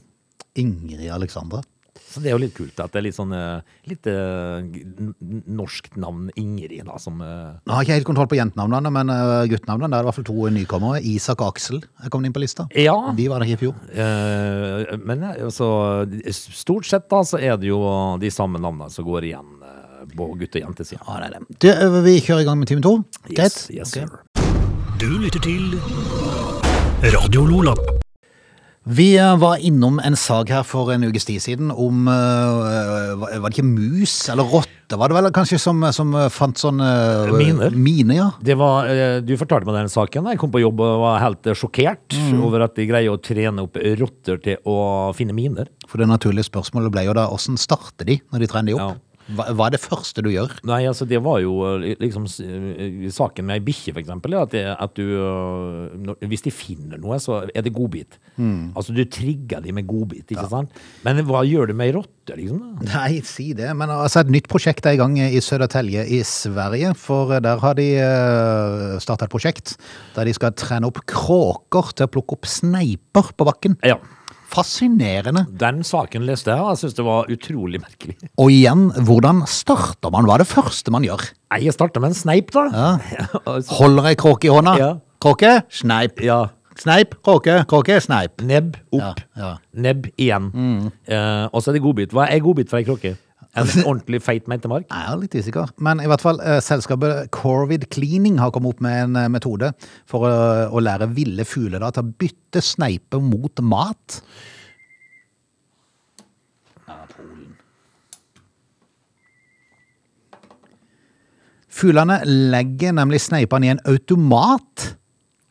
Ingrid 0.57 1.11
Alexandra. 1.12 1.61
Så 2.07 2.21
det 2.23 2.31
er 2.31 2.37
jo 2.37 2.41
litt 2.41 2.55
kult 2.57 2.79
at 2.81 2.93
det 2.95 3.00
er 3.00 3.05
litt 3.07 3.17
sånn 3.17 3.33
eh, 3.37 3.61
litt 3.91 4.07
eh, 4.09 4.62
n- 4.62 5.15
n- 5.21 5.43
norskt 5.59 5.97
navn 6.00 6.31
Ingrid, 6.38 6.85
da, 6.87 6.97
som 7.03 7.19
eh, 7.25 7.57
Nå 7.67 7.73
har 7.75 7.83
jeg 7.83 7.88
ikke 7.88 7.97
helt 7.99 8.09
kontroll 8.09 8.29
på 8.31 8.38
jentenavnene, 8.38 8.93
men 8.95 9.12
uh, 9.12 9.45
guttenavnene 9.50 9.91
der 9.93 9.99
er 10.00 10.07
i 10.07 10.09
hvert 10.11 10.19
fall 10.21 10.29
to 10.29 10.47
nykommere. 10.55 11.00
Isak 11.09 11.43
og 11.45 11.50
Aksel 11.55 11.81
er 11.83 12.12
kommet 12.12 12.31
inn 12.31 12.37
på 12.37 12.41
lista. 12.45 12.69
Ja. 12.76 12.95
De 13.17 13.26
var 13.33 13.41
der 13.43 13.49
ikke 13.50 13.59
i 13.59 13.65
fjor. 13.67 13.76
Eh, 13.93 14.97
men 15.09 15.25
altså, 15.29 15.69
stort 16.37 16.88
sett 16.88 17.09
da 17.12 17.21
så 17.26 17.41
er 17.41 17.57
det 17.61 17.69
jo 17.73 17.81
de 18.23 18.33
samme 18.33 18.61
navnene 18.65 18.88
som 18.93 19.05
går 19.09 19.29
igjen 19.33 19.53
på 20.16 20.28
gutte- 20.40 20.62
og 20.62 20.68
jentesida. 20.70 21.02
Ja, 21.06 21.18
det 21.23 21.28
er 21.28 21.38
det. 21.38 21.61
Du, 21.62 21.68
øh, 21.73 22.00
vi 22.06 22.16
kjører 22.20 22.44
i 22.44 22.49
gang 22.49 22.58
med 22.62 22.66
time 22.73 22.82
to. 22.85 22.96
Greit? 23.30 23.52
Yes, 23.52 23.70
yes, 23.70 23.92
okay. 23.96 24.06
sir. 24.06 24.23
Du 25.00 25.11
lytter 25.20 25.40
til 25.44 25.76
Radio 27.16 27.44
Lola. 27.44 27.75
Vi 28.87 29.16
øh, 29.18 29.35
var 29.42 29.58
innom 29.66 29.96
en 30.06 30.14
sak 30.14 30.49
her 30.54 30.62
for 30.62 30.92
en 30.94 31.02
ukes 31.08 31.25
tid 31.26 31.40
siden 31.42 31.73
om 31.75 32.06
øh, 32.06 33.16
Var 33.18 33.32
det 33.42 33.50
ikke 33.56 33.64
mus 33.66 34.28
eller 34.30 34.46
rotte, 34.46 34.94
var 34.94 35.11
det 35.11 35.16
vel 35.16 35.26
kanskje, 35.35 35.58
som, 35.58 35.82
som 35.90 36.12
fant 36.30 36.61
sånne 36.62 36.87
Miner. 37.35 37.75
Mine, 37.75 38.14
ja. 38.14 38.28
Det 38.46 38.54
var, 38.61 38.87
du 39.26 39.32
fortalte 39.40 39.66
meg 39.66 39.80
den 39.80 39.90
saken. 39.90 40.28
Jeg 40.30 40.38
kom 40.38 40.52
på 40.54 40.61
jobb 40.62 40.78
og 40.87 41.00
var 41.02 41.18
helt 41.25 41.50
sjokkert 41.58 42.14
Mm. 42.16 42.38
over 42.46 42.62
at 42.64 42.76
de 42.78 42.87
greier 42.87 43.11
å 43.12 43.18
trene 43.23 43.64
opp 43.66 43.75
rotter 43.99 44.38
til 44.42 44.56
å 44.70 44.76
finne 45.18 45.35
miner. 45.35 45.66
For 45.90 45.99
det 45.99 46.06
naturlige 46.11 46.46
spørsmålet 46.46 46.94
ble 46.94 47.02
jo 47.08 47.16
da 47.18 47.26
åssen 47.35 47.58
starter 47.58 48.06
de 48.06 48.20
når 48.30 48.44
de 48.44 48.49
trener 48.52 48.70
de 48.70 48.78
opp? 48.78 48.94
Ja. 48.94 49.05
Hva, 49.26 49.49
hva 49.59 49.66
er 49.66 49.75
det 49.75 49.80
første 49.83 50.23
du 50.23 50.28
gjør? 50.30 50.52
Nei, 50.68 50.85
altså 50.87 51.06
det 51.09 51.18
var 51.25 51.40
jo 51.42 51.56
eh, 51.66 51.97
liksom 51.99 52.28
eh, 52.45 53.06
saken 53.12 53.49
med 53.49 53.59
ei 53.59 53.64
bikkje, 53.66 53.97
eksempel. 53.99 54.37
At, 54.38 54.52
det, 54.54 54.62
at 54.71 54.95
du 54.95 55.02
eh, 55.18 56.26
Hvis 56.30 56.47
de 56.47 56.52
finner 56.54 57.00
noe, 57.02 57.18
så 57.23 57.40
er 57.49 57.66
det 57.66 57.75
godbit. 57.75 58.21
Mm. 58.37 58.76
Altså 58.78 58.95
du 58.95 59.02
trigger 59.11 59.64
de 59.64 59.75
med 59.75 59.88
godbit, 59.88 60.30
ikke 60.30 60.47
sant? 60.52 60.83
Men 61.06 61.25
hva 61.26 61.42
gjør 61.47 61.73
du 61.73 61.75
med 61.75 61.90
ei 61.90 61.97
rotte, 61.97 62.36
liksom? 62.39 62.62
da? 62.62 62.86
Nei, 62.93 63.23
si 63.26 63.50
det. 63.58 63.73
Men 63.78 63.91
altså, 63.97 64.23
et 64.23 64.30
nytt 64.36 64.50
prosjekt 64.52 64.86
er 64.86 64.95
i 64.95 65.00
gang 65.00 65.19
i 65.19 65.43
Södertälje 65.43 66.06
i 66.06 66.23
Sverige. 66.26 66.95
For 66.99 67.34
der 67.43 67.62
har 67.62 67.78
de 67.78 67.89
starta 69.02 69.26
et 69.26 69.34
prosjekt 69.34 69.75
der 70.15 70.28
de 70.28 70.36
skal 70.36 70.54
trene 70.56 70.86
opp 70.86 71.02
kråker 71.10 71.91
til 71.97 72.06
å 72.06 72.12
plukke 72.15 72.39
opp 72.39 72.50
sneiper 72.50 73.34
på 73.34 73.49
bakken. 73.49 73.78
Ja. 73.86 73.99
Fascinerende. 74.50 75.45
Den 75.61 75.82
saken 75.87 76.25
leste 76.26 76.52
jeg, 76.54 76.63
og 76.63 76.73
jeg 76.75 76.80
syns 76.85 76.97
det 76.99 77.04
var 77.06 77.30
utrolig 77.32 77.80
merkelig. 77.82 78.17
Og 78.41 78.50
igjen, 78.54 78.89
hvordan 79.09 79.43
starter 79.50 80.13
man? 80.15 80.26
Hva 80.28 80.37
er 80.39 80.45
det 80.45 80.50
første 80.50 80.93
man 80.95 81.06
gjør? 81.06 81.25
Nei, 81.52 81.61
Jeg 81.67 81.75
starter 81.76 82.00
med 82.04 82.15
en 82.15 82.19
sneip, 82.19 82.52
da. 82.54 82.67
Ja. 82.73 83.26
Holder 83.80 84.11
ei 84.13 84.15
kråke 84.19 84.49
i 84.49 84.54
hånda. 84.54 84.76
Ja. 84.80 84.93
Kråke, 85.23 85.59
sneip. 85.73 86.21
ja. 86.25 86.45
Sneip, 86.76 87.15
kråke, 87.25 87.63
kråke, 87.71 87.95
sneip. 88.04 88.43
Nebb 88.45 88.75
opp. 88.93 89.23
Nebb 89.73 90.11
igjen. 90.21 90.50
Eh, 91.09 91.47
og 91.49 91.63
så 91.65 91.71
er 91.73 91.78
det 91.78 91.80
godbit. 91.87 92.13
Hva 92.13 92.26
er 92.28 92.43
godbit 92.45 92.69
for 92.69 92.76
ei 92.82 92.85
kråke? 92.85 93.15
En 93.56 93.71
ordentlig 93.90 94.21
feit 94.25 94.49
meitemark? 94.50 94.84
Jeg 94.90 95.12
er 95.12 95.21
litt 95.23 95.36
usikker. 95.38 95.71
Men 95.82 96.02
i 96.04 96.08
hvert 96.10 96.25
fall, 96.25 96.40
eh, 96.45 96.58
selskapet 96.64 97.30
Corvid 97.34 97.86
Cleaning 97.95 98.36
har 98.42 98.52
kommet 98.54 98.76
opp 98.76 98.82
med 98.84 98.99
en 99.06 99.16
eh, 99.23 99.30
metode 99.32 99.73
for 100.08 100.26
å, 100.28 100.34
å 100.76 100.82
lære 100.84 101.08
ville 101.16 101.47
fugler 101.49 101.80
da, 101.80 101.92
til 101.97 102.04
å 102.04 102.12
bytte 102.21 102.62
sneiper 102.64 103.23
mot 103.25 103.64
mat. 103.64 104.21
Fuglene 111.76 112.21
legger 112.52 112.95
nemlig 112.97 113.21
sneipene 113.26 113.69
i 113.69 113.73
en 113.75 113.82
automat. 113.90 114.92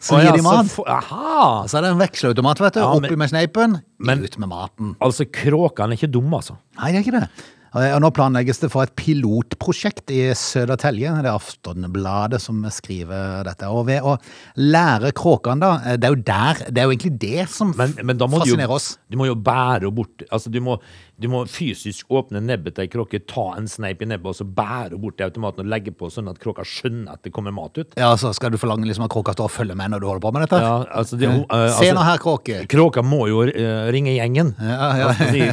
Så 0.05 0.19
gir 0.21 0.35
de 0.37 0.43
mat. 0.45 0.69
Aha! 0.91 1.65
Så 1.69 1.79
er 1.79 1.85
det 1.85 1.91
en 1.95 2.01
veksleautomat, 2.01 2.61
vet 2.61 2.77
du. 2.77 2.81
Ja, 2.83 2.91
Oppi 2.97 3.17
med 3.17 3.31
sneipen, 3.31 3.79
men- 3.97 4.23
ut 4.23 4.37
med 4.37 4.49
maten. 4.49 4.95
Altså, 5.01 5.25
kråkene 5.25 5.93
er 5.93 5.97
ikke 5.97 6.11
dumme, 6.13 6.37
altså. 6.41 6.57
Nei, 6.79 6.91
det 6.91 6.99
er 6.99 7.03
ikke 7.05 7.19
det. 7.19 7.29
Og 7.75 7.99
nå 7.99 8.09
planlegges 8.15 8.61
det 8.61 8.69
for 8.71 8.87
et 8.87 8.93
pilotprosjekt 8.95 10.11
i 10.15 10.29
Södertälje. 10.37 11.11
Det 11.19 11.27
er 11.27 11.35
Aftonbladet 11.35 12.39
som 12.39 12.61
skriver 12.71 13.43
dette. 13.47 13.67
Og 13.67 13.89
ved 13.89 14.05
å 14.05 14.15
lære 14.61 15.11
kråkene, 15.15 15.59
da 15.59 15.95
Det 15.99 16.07
er 16.07 16.15
jo 16.15 16.21
der 16.23 16.61
Det 16.69 16.81
er 16.81 16.87
jo 16.87 16.93
egentlig 16.95 17.15
det 17.19 17.49
som 17.51 17.73
Men, 17.75 17.97
men 18.01 18.17
da 18.17 18.29
må 18.31 18.39
du 18.39 18.45
fascinerer 18.45 18.71
jo, 18.71 18.79
oss. 18.79 18.97
du 19.11 19.17
må 19.19 19.27
jo 19.27 19.35
bære 19.35 19.91
bort 19.91 20.23
Altså, 20.31 20.49
du 20.49 20.61
må, 20.63 20.77
du 21.17 21.27
må 21.31 21.45
fysisk 21.47 22.09
åpne 22.11 22.41
nebbet 22.43 22.75
til 22.75 22.83
ei 22.85 22.89
kråke, 22.91 23.21
ta 23.29 23.45
en 23.55 23.69
sneip 23.71 24.01
i 24.03 24.07
nebbet, 24.09 24.27
og 24.33 24.35
så 24.35 24.43
bære 24.43 24.97
bort 24.99 25.15
til 25.19 25.29
automaten 25.29 25.63
og 25.63 25.69
legge 25.71 25.93
på, 25.95 26.09
sånn 26.11 26.27
at 26.27 26.39
kråka 26.43 26.65
skjønner 26.67 27.13
at 27.15 27.21
det 27.23 27.31
kommer 27.35 27.53
mat 27.55 27.77
ut. 27.79 27.93
Ja, 27.99 28.09
så 28.19 28.33
skal 28.35 28.51
du 28.51 28.57
forlange 28.59 28.87
liksom 28.89 29.05
at 29.07 29.13
kråka 29.13 29.31
står 29.35 29.47
og 29.47 29.53
følger 29.55 29.77
med 29.79 29.93
når 29.93 30.03
du 30.03 30.07
holder 30.09 30.23
på 30.25 30.31
med 30.35 30.43
dette? 30.45 30.59
Ja, 30.59 30.73
altså, 30.99 31.19
det, 31.21 31.29
uh, 31.31 31.37
altså, 31.47 31.77
Se 31.77 31.85
altså, 31.87 31.95
nå 31.95 32.05
her, 32.09 32.21
kråke. 32.25 32.57
Kråka 32.71 33.03
må 33.05 33.21
jo 33.31 33.45
uh, 33.47 33.87
ringe 33.95 34.15
gjengen. 34.17 34.51
Ja, 34.59 34.89
ja. 34.99 35.11
Jeg 35.21 35.31
si? 35.35 35.45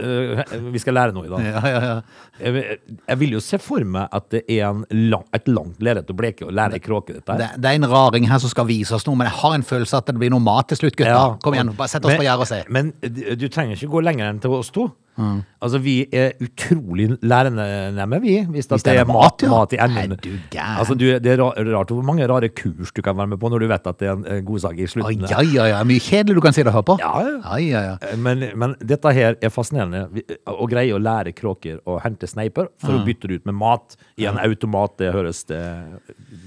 Eh, 0.00 0.54
vi 0.72 0.80
skal 0.80 0.96
lære 0.96 1.14
noe 1.14 1.26
i 1.26 1.30
dag. 1.30 1.44
Ja, 1.50 1.60
ja, 1.68 1.80
ja. 1.90 1.96
Jeg, 2.40 2.78
jeg 3.10 3.20
vil 3.20 3.34
jo 3.36 3.40
se 3.44 3.58
for 3.60 3.84
meg 3.84 4.08
at 4.16 4.30
det 4.32 4.44
er 4.48 4.70
en 4.70 4.84
lang, 5.12 5.26
et 5.36 5.48
langt 5.50 5.82
lerret 5.84 6.08
å 6.10 6.16
bleke 6.16 6.46
og 6.48 6.54
lære 6.56 6.78
ei 6.78 6.84
kråke 6.84 7.18
dette. 7.18 7.28
her. 7.28 7.42
Det, 7.42 7.60
det 7.60 7.72
er 7.74 7.80
en 7.80 7.88
raring 7.90 8.28
her 8.30 8.40
som 8.42 8.52
skal 8.52 8.68
vise 8.70 8.94
oss 8.96 9.04
noe, 9.08 9.18
men 9.20 9.28
jeg 9.28 9.36
har 9.42 9.58
en 9.58 9.66
følelse 9.66 10.00
at 10.00 10.08
det 10.08 10.16
blir 10.20 10.32
noe 10.32 10.42
mat 10.44 10.70
til 10.72 10.80
slutt, 10.80 10.96
gutter. 10.96 11.36
Kom 11.44 11.56
igjen, 11.56 11.74
bare 11.76 11.92
sett 11.92 12.06
oss 12.06 12.14
Men- 12.14 12.22
på 12.22 12.28
gjerdet 12.28 12.46
og 12.46 12.50
se. 12.54 12.62
Men 12.72 12.94
du 13.04 13.40
du 13.40 13.48
trenger 13.52 13.76
ikke 13.76 13.92
gå 13.94 14.02
lenger 14.04 14.30
enn 14.30 14.40
til 14.42 14.54
oss 14.56 14.70
to. 14.74 14.90
Mm. 15.20 15.40
Altså, 15.60 15.78
vi 15.84 15.94
er 16.16 16.30
utrolig 16.40 17.06
lærende, 17.22 18.20
vi. 18.22 18.38
Hvis, 18.48 18.66
Hvis 18.70 18.82
det 18.86 18.94
er 18.96 19.04
mat, 19.04 19.42
ja. 19.44 19.48
mat 19.52 19.74
i 19.76 19.78
enden. 19.84 20.12
Er 20.14 20.20
du 20.24 20.30
gæren? 20.50 20.78
Altså, 20.80 20.94
du, 20.96 21.04
det 21.20 21.26
er 21.34 21.42
rart 21.76 21.90
hvor 21.92 22.02
mange 22.08 22.24
rare 22.30 22.48
kurs 22.48 22.92
du 22.96 23.02
kan 23.04 23.16
være 23.18 23.26
med 23.34 23.38
på 23.42 23.50
når 23.52 23.60
du 23.60 23.66
vet 23.68 23.86
at 23.90 23.98
det 24.00 24.08
er 24.08 24.14
en 24.16 24.24
eh, 24.24 24.40
godsak 24.48 24.78
i 24.80 24.86
slutten. 24.88 25.26
ja, 25.28 25.42
ja, 25.44 25.66
ja. 25.74 25.82
Mye 25.84 26.00
kjedelig 26.00 26.38
du 26.38 26.40
kan 26.40 26.56
sitte 26.56 26.72
og 26.72 26.78
høre 26.78 26.88
på. 26.88 26.96
Ja, 27.02 27.12
ja. 27.20 27.34
Ja, 27.44 27.58
ja, 27.60 27.82
ja. 27.90 27.96
Eh, 28.08 28.16
Men, 28.16 28.46
men 28.56 28.74
dette 28.80 29.12
her 29.12 29.36
er 29.42 29.52
fascinerende. 29.52 30.06
Vi- 30.16 30.24
Å 30.48 30.66
greie 30.70 30.94
å 30.96 30.98
lære 31.02 31.34
kråker 31.36 31.78
å 31.86 32.00
hente 32.00 32.26
sneiper 32.26 32.68
for 32.80 32.90
Mm. 32.96 33.02
å 33.02 33.04
bytte 33.06 33.28
det 33.28 33.34
ut 33.42 33.46
med 33.46 33.54
mat 33.60 33.96
i 34.18 34.24
en 34.26 34.38
automat, 34.40 34.96
det 34.98 35.12
høres 35.12 35.44
det 35.46 35.60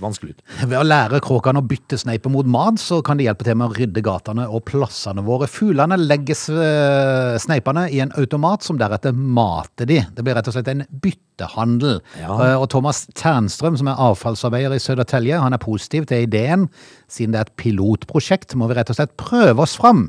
vanskelig 0.02 0.34
ut. 0.36 0.42
Ved 0.66 0.78
å 0.80 0.84
lære 0.84 1.20
kråkene 1.24 1.62
å 1.62 1.68
bytte 1.68 1.98
sneiper 2.02 2.32
mot 2.34 2.46
mat, 2.50 2.82
så 2.82 3.02
kan 3.06 3.18
de 3.18 3.26
hjelpe 3.28 3.46
til 3.46 3.56
med 3.60 3.70
å 3.70 3.78
rydde 3.78 4.02
gatene 4.06 4.48
og 4.50 4.66
plassene 4.66 5.24
våre. 5.26 5.48
Fuglene 5.48 5.98
legges 6.02 6.48
eh, 6.50 7.38
sneipene 7.44 7.86
i 7.94 8.02
en 8.04 8.12
automat 8.18 8.63
som 8.64 8.80
deretter 8.80 9.14
mater 9.14 9.86
de. 9.90 10.00
Det 10.16 10.24
blir 10.26 10.36
rett 10.38 10.48
og 10.50 10.56
slett 10.56 10.72
en 10.72 10.86
byttehandel. 11.04 12.00
Ja. 12.22 12.34
Eh, 12.34 12.56
Og 12.62 12.70
Thomas 12.74 13.06
Ternstrøm, 13.20 13.78
som 13.78 13.88
er 13.92 14.00
avfallsarbeider 14.00 14.76
i 14.78 14.82
Södertälje, 14.84 15.40
han 15.42 15.54
er 15.54 15.62
positiv 15.62 16.06
til 16.10 16.26
ideen. 16.28 16.70
Siden 17.12 17.34
det 17.36 17.42
er 17.42 17.48
et 17.50 17.56
pilotprosjekt, 17.62 18.56
må 18.56 18.68
vi 18.72 18.80
rett 18.80 18.90
og 18.90 18.98
slett 19.00 19.18
prøve 19.18 19.60
oss 19.68 19.76
fram. 19.80 20.08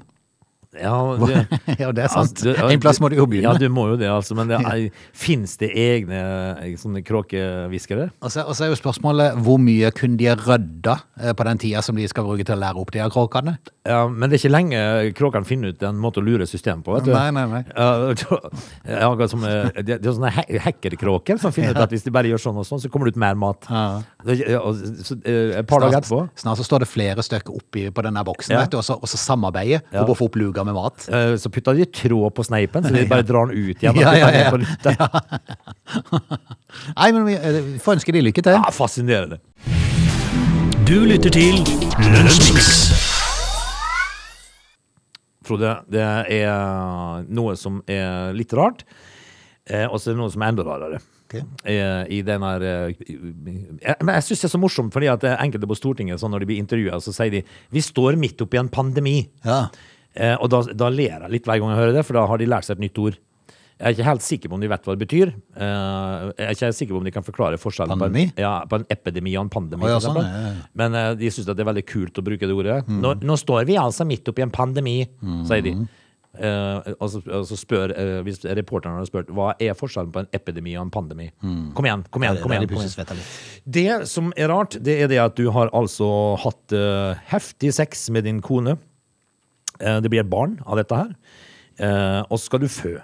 Ja, 0.80 0.96
det, 1.28 1.42
Ja, 1.78 1.90
det 1.94 2.04
er 2.04 2.12
sant. 2.12 2.34
Altså, 2.34 2.52
det- 2.52 2.72
En 2.74 2.80
plass 2.82 3.00
må 3.02 3.10
du 3.12 3.16
jo 3.16 3.26
begynne. 3.30 3.52
Ja, 3.52 3.58
du 3.58 3.68
må 3.72 3.88
jo 3.92 3.96
det, 4.00 4.08
altså. 4.10 4.34
Men 4.38 4.48
det 4.50 4.58
fins 5.24 5.56
det 5.60 5.70
egne 5.78 6.20
eh, 6.64 6.74
sånne 6.80 7.02
kråkehviskere? 7.06 8.10
Og 8.24 8.32
så, 8.32 8.44
er 8.64 8.72
jo 8.72 8.78
spørsmålet 8.78 9.38
hvor 9.44 9.60
mye 9.62 9.90
kunne 9.94 10.18
de 10.20 10.30
rydda 10.34 10.96
eh, 11.20 11.32
på 11.36 11.46
den 11.48 11.62
tida 11.62 11.82
som 11.84 11.96
de 11.98 12.06
skal 12.10 12.26
bruke 12.26 12.46
til 12.46 12.56
å 12.56 12.60
lære 12.60 12.80
opp 12.80 12.92
de 12.94 13.02
her 13.02 13.12
kråkene? 13.14 13.56
Ja, 13.84 14.06
men 14.08 14.30
det 14.30 14.38
er 14.38 14.42
ikke 14.44 14.54
lenge 14.54 14.82
kråkene 15.18 15.44
finner 15.48 15.74
ut 15.74 15.82
en 15.84 15.98
måte 16.00 16.22
å 16.22 16.24
lure 16.24 16.46
systemet 16.48 16.86
på, 16.86 16.94
vet 16.96 17.04
du. 17.08 17.12
Nei, 17.12 17.28
nei, 17.36 17.44
nei. 17.50 17.62
Ja, 18.84 19.10
som, 19.28 19.44
eh, 19.48 19.82
det, 19.84 19.98
er 20.00 20.14
sånne 20.14 20.32
hackerkråker 20.64 21.38
som 21.40 21.52
finner 21.54 21.74
ut 21.76 21.82
at 21.84 21.92
hvis 21.92 22.04
de 22.06 22.12
bare 22.14 22.30
gjør 22.30 22.40
sånn 22.46 22.60
og 22.62 22.66
sånn, 22.68 22.80
så 22.82 22.90
kommer 22.92 23.08
det 23.10 23.16
ut 23.16 23.20
mer 23.20 23.36
mat. 23.38 23.68
Ja. 23.68 24.00
Så, 25.04 25.18
et 25.24 25.68
par 25.68 25.84
dager 25.84 26.00
etterpå 26.00 26.22
snart 26.40 26.60
så 26.60 26.66
står 26.66 26.84
det 26.84 26.88
flere 26.90 27.24
stykker 27.24 27.54
oppi 27.58 27.86
på 27.94 28.04
denne 28.06 28.24
boksen, 28.26 28.56
vet 28.56 28.72
du, 28.72 28.78
og 28.80 28.86
så, 28.86 28.96
og 28.98 29.10
så 29.10 29.20
samarbeider 29.20 29.82
Ja. 29.92 30.02
for 30.04 30.14
å 30.14 30.18
få 30.18 30.28
opp 30.30 30.36
luga 30.40 30.63
med 30.64 30.74
mat. 30.76 31.06
eh, 31.08 31.34
så 31.40 31.50
putta 31.52 31.74
de 31.76 31.84
tråd 31.86 32.34
på 32.34 32.44
sneipen, 32.46 32.82
så 32.84 32.92
de 32.94 33.04
bare 33.10 33.22
drar 33.26 33.46
den 33.50 33.56
ut 33.70 33.82
igjen. 33.82 33.94
og 33.96 34.02
Ja, 34.04 34.14
ja, 34.16 34.30
den 34.30 34.40
ja. 34.40 34.50
på. 34.50 34.58
Nei, 36.98 37.08
men 37.12 37.24
vi 37.28 37.34
eh, 37.38 37.60
får 37.84 37.98
ønske 37.98 38.12
de 38.16 38.22
lykke 38.26 38.42
til. 38.44 38.56
Ja, 38.58 38.70
fascinerende. 38.74 39.38
Du 40.84 40.98
lytter 41.08 41.30
til 41.32 41.62
Lønnsmix. 42.12 42.72
Frode, 45.44 45.74
det 45.92 46.04
er 46.40 47.24
noe 47.36 47.52
som 47.60 47.82
er 47.90 48.32
litt 48.36 48.52
rart, 48.56 48.84
eh, 49.68 49.84
og 49.84 49.98
så 50.00 50.10
er 50.10 50.14
det 50.16 50.22
noe 50.22 50.32
som 50.32 50.40
er 50.44 50.54
enda 50.54 50.64
rarere. 50.64 51.00
Okay. 51.24 51.42
Eh, 51.68 52.02
I 52.16 52.22
den 52.24 52.42
her 52.44 52.62
eh, 52.62 52.92
jeg- 53.00 53.96
Men 54.04 54.14
jeg 54.14 54.24
syns 54.24 54.40
det 54.40 54.48
er 54.48 54.52
så 54.54 54.60
morsomt, 54.60 54.92
fordi 54.92 55.08
at 55.10 55.24
er 55.24 55.36
enkelte 55.42 55.66
på 55.68 55.76
Stortinget 55.76 56.20
så 56.20 56.28
når 56.30 56.40
de 56.44 56.46
blir 56.46 56.60
intervjua, 56.62 57.00
så 57.00 57.12
sier 57.16 57.30
de 57.32 57.42
vi 57.72 57.80
står 57.80 58.16
midt 58.20 58.40
oppi 58.44 58.56
en 58.60 58.68
pandemi. 58.68 59.28
Ja. 59.44 59.66
Eh, 60.14 60.34
og 60.38 60.50
da, 60.52 60.62
da 60.74 60.90
ler 60.92 61.16
jeg 61.16 61.32
litt 61.32 61.48
hver 61.48 61.60
gang 61.60 61.74
jeg 61.74 61.80
hører 61.82 61.96
det, 61.98 62.04
for 62.06 62.18
da 62.18 62.26
har 62.30 62.40
de 62.40 62.50
lært 62.50 62.68
seg 62.68 62.78
et 62.78 62.84
nytt 62.86 63.00
ord. 63.02 63.18
Jeg 63.74 63.88
er 63.88 63.96
ikke 63.96 64.06
helt 64.06 64.22
sikker 64.22 64.50
på 64.50 64.54
om 64.54 64.62
de 64.62 64.68
vet 64.70 64.84
hva 64.86 64.94
det 64.94 65.02
betyr. 65.02 65.32
Eh, 65.34 66.28
jeg 66.38 66.46
er 66.46 66.54
ikke 66.54 66.68
helt 66.68 66.78
sikker 66.78 66.94
på 66.94 67.00
om 67.00 67.08
de 67.08 67.14
kan 67.16 67.26
forklare 67.26 67.58
forskjellen 67.58 67.98
på 67.98 68.06
Pandemi? 68.06 68.28
en, 68.30 68.44
ja, 68.44 68.52
på 68.70 68.78
en 68.78 68.86
epidemi 68.94 69.34
og 69.34 69.48
en 69.48 69.50
pandemi. 69.56 69.88
Oh, 69.88 69.96
ja, 69.96 69.98
sånn, 70.04 70.20
ja. 70.22 70.52
Men 70.78 70.94
eh, 71.00 71.10
de 71.18 71.32
syns 71.34 71.50
det 71.50 71.58
er 71.58 71.70
veldig 71.72 71.86
kult 71.90 72.22
å 72.22 72.24
bruke 72.26 72.46
det 72.46 72.54
ordet. 72.54 72.78
Mm. 72.86 73.02
Nå, 73.02 73.16
nå 73.26 73.38
står 73.40 73.66
vi 73.68 73.80
altså 73.80 74.06
midt 74.06 74.30
oppi 74.30 74.46
en 74.46 74.54
pandemi, 74.54 75.00
sier 75.50 75.66
de. 75.66 75.74
Eh, 76.34 76.94
og, 76.98 77.06
så, 77.12 77.20
og 77.30 77.44
så 77.46 77.54
spør 77.54 77.92
eh, 77.94 78.16
Hvis 78.26 78.40
reporterne 78.58 78.98
har 78.98 79.06
spurt 79.06 79.28
hva 79.30 79.52
er 79.62 79.76
forskjellen 79.78 80.10
på 80.10 80.24
en 80.24 80.32
epidemi 80.34 80.72
og 80.74 80.88
en 80.88 80.90
pandemi 80.90 81.28
Kom 81.38 81.86
igjen, 81.86 82.02
kom 82.10 82.24
igjen. 82.26 82.40
kom 82.42 82.50
igjen, 82.50 82.66
kom 82.66 82.80
igjen, 82.82 82.96
kom 83.06 83.20
igjen. 83.20 83.28
Det 83.62 84.08
som 84.10 84.32
er 84.34 84.50
rart, 84.50 84.74
det 84.82 84.96
er 85.04 85.12
det 85.12 85.20
at 85.22 85.38
du 85.38 85.46
har 85.54 85.70
altså 85.70 86.08
hatt 86.42 86.74
eh, 86.74 87.22
heftig 87.30 87.70
sex 87.78 88.08
med 88.10 88.26
din 88.26 88.42
kone. 88.42 88.74
Eh, 89.80 90.00
det 90.00 90.10
blir 90.12 90.22
et 90.24 90.30
barn 90.30 90.58
av 90.66 90.78
dette 90.80 90.98
her. 90.98 91.14
Eh, 91.78 92.20
og 92.28 92.38
så 92.38 92.44
skal 92.46 92.64
du 92.64 92.68
fø. 92.68 92.96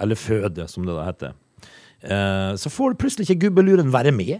Eller 0.00 0.16
føde, 0.16 0.64
som 0.72 0.86
det 0.86 0.94
da 0.96 1.04
heter. 1.04 1.34
Eh, 2.00 2.54
så 2.56 2.70
får 2.72 2.96
plutselig 3.00 3.28
ikke 3.28 3.48
gubbeluren 3.48 3.92
være 3.92 4.12
med 4.14 4.38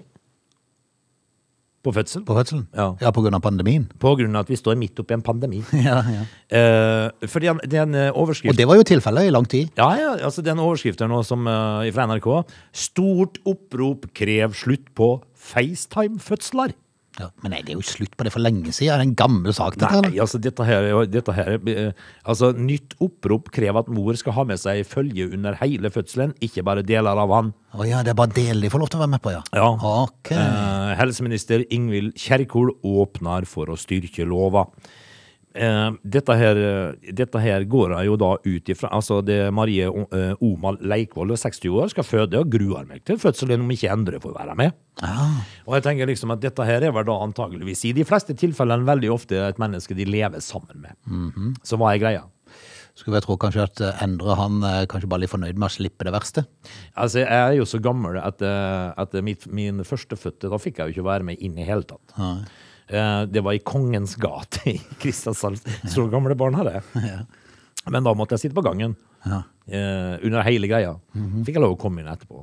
på 1.81 1.93
fødsel. 1.97 2.25
På 2.29 2.35
fødselen? 2.37 2.67
Ja. 2.77 2.91
ja, 3.01 3.09
av 3.09 3.41
pandemien. 3.41 3.87
På 4.01 4.13
grunn 4.19 4.37
av 4.37 4.45
at 4.45 4.51
vi 4.53 4.59
står 4.59 4.77
midt 4.77 5.01
oppi 5.01 5.15
en 5.17 5.23
pandemi. 5.25 5.63
Ja, 5.73 6.03
ja. 6.05 6.25
Eh, 6.53 7.27
fordi 7.27 7.49
han- 7.49 7.61
det 7.65 7.79
er 7.79 7.83
en 7.87 7.95
eh, 7.95 8.13
overskrift 8.13 8.53
Og 8.53 8.57
det 8.59 8.67
var 8.69 8.77
jo 8.77 8.85
tilfellet 8.85 9.29
i 9.29 9.31
lang 9.33 9.49
tid. 9.49 9.71
ja, 9.79 9.89
ja, 9.97 10.11
altså 10.25 10.43
det 10.43 10.49
er 10.53 10.59
en 10.59 10.67
overskrift 10.67 11.01
nå 11.01 11.23
som, 11.25 11.47
uh, 11.47 11.89
fra 11.93 12.07
NRK. 12.07 12.29
Stort 12.73 13.39
opprop 13.47 14.13
krev 14.13 14.53
slutt 14.53 14.93
på 14.95 15.23
FaceTime-fødsler. 15.35 16.75
Ja. 17.21 17.29
Men 17.45 17.55
nei, 17.55 17.61
det 17.67 17.75
er 17.75 17.81
jo 17.81 17.87
slutt 17.87 18.17
på 18.17 18.27
det 18.27 18.33
for 18.35 18.43
lenge 18.43 18.73
siden. 18.73 18.91
Det 18.91 18.97
er 18.97 19.05
en 19.05 19.17
gammel 19.19 19.55
sak, 19.57 19.77
dette. 19.81 20.03
Nei, 20.07 20.15
altså 20.23 20.41
dette 20.43 20.67
her, 20.67 20.89
er 20.91 21.11
dette 21.11 21.35
her 21.37 21.55
er, 21.57 21.71
eh, 21.73 22.07
altså 22.25 22.53
Nytt 22.57 22.97
opprop 23.03 23.51
krever 23.55 23.83
at 23.83 23.91
mor 23.93 24.17
skal 24.19 24.37
ha 24.39 24.47
med 24.49 24.61
seg 24.63 24.83
følge 24.89 25.29
under 25.31 25.59
hele 25.61 25.93
fødselen, 25.93 26.35
ikke 26.45 26.65
bare 26.67 26.85
deler 26.87 27.21
av 27.21 27.35
han. 27.37 27.53
Å 27.77 27.87
ja, 27.87 28.01
det 28.07 28.15
er 28.15 28.19
bare 28.19 28.35
deler 28.35 28.65
de 28.67 28.73
får 28.73 28.83
lov 28.83 28.91
til 28.91 29.01
å 29.01 29.05
være 29.05 29.15
med 29.15 29.25
på, 29.25 29.35
ja. 29.37 29.45
Ja. 29.55 29.69
Okay. 30.09 30.41
Eh, 30.41 30.97
helseminister 31.01 31.65
Ingvild 31.71 32.17
Kjerkol 32.19 32.75
åpner 32.87 33.47
for 33.49 33.71
å 33.71 33.79
styrke 33.79 34.27
lova. 34.29 34.67
Eh, 35.51 35.91
dette, 36.07 36.35
her, 36.39 36.59
eh, 36.63 37.13
dette 37.17 37.41
her 37.43 37.65
går 37.67 37.97
jeg 37.97 38.07
jo 38.07 38.17
da 38.23 38.29
ut 38.39 38.69
ifra 38.71 38.91
Altså, 38.95 39.17
det 39.27 39.39
er 39.49 39.51
Marie 39.51 39.89
eh, 39.89 40.45
Omal 40.47 40.79
Leikvoll, 40.79 41.35
60 41.35 41.75
år, 41.75 41.91
skal 41.91 42.07
føde 42.07 42.39
og 42.39 42.53
gruer 42.53 42.87
meg 42.87 43.03
til 43.03 43.19
fødselen 43.19 43.65
om 43.65 43.73
ikke 43.75 43.91
Endre 43.91 44.21
får 44.23 44.37
være 44.37 44.55
med. 44.61 44.77
Og 45.67 45.75
jeg 45.75 45.87
tenker 45.89 46.11
liksom 46.11 46.31
at 46.37 46.43
dette 46.45 46.67
her 46.69 46.87
er 46.87 46.95
vel 46.95 47.09
da 47.09 47.19
antageligvis 47.25 47.83
i 47.91 47.95
de 47.97 48.07
fleste 48.07 48.37
tilfellene 48.39 48.87
veldig 48.87 49.11
ofte 49.11 49.41
et 49.49 49.59
menneske 49.59 49.97
de 49.99 50.07
lever 50.07 50.45
sammen 50.45 50.85
med. 50.87 50.95
Mhm. 51.11 51.57
Så 51.67 51.81
hva 51.81 51.95
er 51.95 52.05
greia? 52.05 52.29
Skulle 53.01 53.21
jeg 53.21 53.25
tro 53.25 53.37
kanskje 53.41 53.65
at 53.65 53.81
eh, 53.85 54.01
Endre 54.05 54.37
han 54.39 54.63
er 54.67 54.89
kanskje 54.91 55.09
bare 55.11 55.25
litt 55.25 55.33
fornøyd 55.33 55.59
med 55.59 55.67
å 55.71 55.73
slippe 55.73 56.07
det 56.07 56.15
verste. 56.15 56.45
Altså, 56.95 57.23
jeg 57.23 57.31
er 57.31 57.55
jo 57.59 57.67
så 57.69 57.81
gammel 57.83 58.19
at, 58.21 58.43
eh, 58.45 58.89
at 59.01 59.15
mitt, 59.25 59.47
min 59.51 59.83
førstefødte, 59.87 60.51
da 60.53 60.59
fikk 60.61 60.81
jeg 60.81 60.91
jo 60.91 60.99
ikke 60.99 61.09
være 61.11 61.27
med 61.31 61.43
inn 61.43 61.59
i 61.59 61.67
hele 61.69 61.87
tatt. 61.89 62.15
Eh, 62.19 62.67
Det 62.91 63.43
var 63.47 63.55
i 63.55 63.61
Kongens 63.63 64.17
gate 64.19 64.65
i 64.73 64.75
Kristiansand. 65.03 65.61
Så 65.89 66.09
gamle 66.11 66.35
barn 66.39 66.57
hadde 66.59 66.73
jeg. 66.95 67.21
Men 67.91 68.05
da 68.05 68.13
måtte 68.19 68.35
jeg 68.37 68.45
sitte 68.49 68.57
på 68.59 68.65
gangen 68.67 68.97
Ja. 69.25 69.43
eh, 69.71 70.17
under 70.27 70.43
hele 70.47 70.67
greia. 70.71 70.97
Fikk 71.47 71.55
jeg 71.57 71.63
lov 71.63 71.77
å 71.77 71.81
komme 71.81 72.03
inn 72.03 72.11
etterpå. 72.13 72.43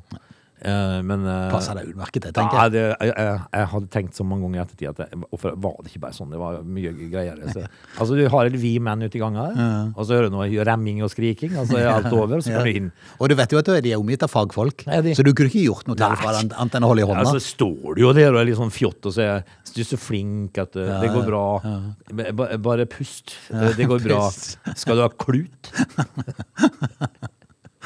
Eh, 0.58 1.02
men 1.06 1.22
eh, 1.30 1.52
Passer 1.54 1.78
deg 1.78 1.91
utmerket, 1.91 2.24
det, 2.26 2.32
tenker 2.34 2.58
ja, 2.58 2.63
jeg. 2.65 2.72
det, 2.74 2.84
jeg, 3.06 3.12
jeg. 3.13 3.41
Jeg 3.54 3.67
hadde 3.74 3.89
tenkt 3.93 4.17
så 4.17 4.26
mange 4.26 4.48
ganger 4.48 4.58
i 4.58 4.63
ettertid 4.63 4.89
at 4.89 5.12
hvorfor 5.30 5.54
var 5.62 5.76
det 5.84 5.91
ikke 5.91 6.02
bare 6.08 6.17
sånn? 6.17 6.32
Det 6.34 6.39
var 6.41 6.58
mye 6.65 6.93
greier. 7.12 7.38
Så, 7.54 7.65
altså, 8.02 8.17
du 8.17 8.24
har 8.34 8.50
vi 8.58 8.72
menn 8.82 9.06
ute 9.06 9.20
i 9.20 9.22
gangen 9.22 9.38
her, 9.38 9.91
og 9.93 10.08
så 10.10 10.17
hører 10.17 10.32
du 10.32 10.38
noe 10.39 10.65
remming 10.72 11.04
og 11.06 11.12
skriking, 11.13 11.54
og 11.62 11.70
så 11.70 11.78
er 11.78 11.91
alt 11.93 12.10
over, 12.10 12.39
og 12.39 12.46
så 12.48 12.56
Ja. 12.58 12.63
du 12.65 12.72
inn. 12.74 12.89
Og 13.22 13.30
du 13.30 13.36
vet 13.38 13.54
jo 13.54 13.62
at 13.62 13.70
de 13.86 13.91
er 13.93 14.02
omgitt 14.02 14.26
av 14.26 14.34
fagfolk, 14.34 14.88
de? 14.88 15.13
så 15.13 15.22
du 15.28 15.30
kunne 15.38 15.52
ikke 15.52 15.67
gjort 15.67 15.88
noe 15.91 16.00
til 16.00 16.17
fra 16.24 16.34
annet 16.41 16.80
enn 16.80 16.88
å 16.88 16.91
holde 16.93 17.06
i 17.06 17.10
hånda. 17.12 17.28
Ja, 17.28 17.36
så 17.38 17.43
står 17.54 17.93
du 18.00 18.02
jo 18.08 18.13
der 18.17 18.34
og 18.34 18.41
er 18.41 18.50
litt 18.50 18.58
sånn 18.58 18.74
fjott 18.74 19.06
og 19.06 19.13
sier 19.13 19.46
du 19.78 19.82
er 19.84 19.86
så 19.91 19.98
flink 20.02 20.58
at 20.58 20.74
uh, 20.80 20.96
det 21.04 21.12
går 21.13 21.26
bra. 21.28 21.43
Ba- 22.17 22.32
ba- 22.34 22.50
Bare 22.65 22.88
pust. 22.89 23.36
Uh, 23.52 23.67
Det 23.78 23.86
går 23.86 24.02
bra. 24.08 24.24
Skal 24.74 24.98
du 24.98 25.04
ha 25.06 25.10
klut? 25.13 25.70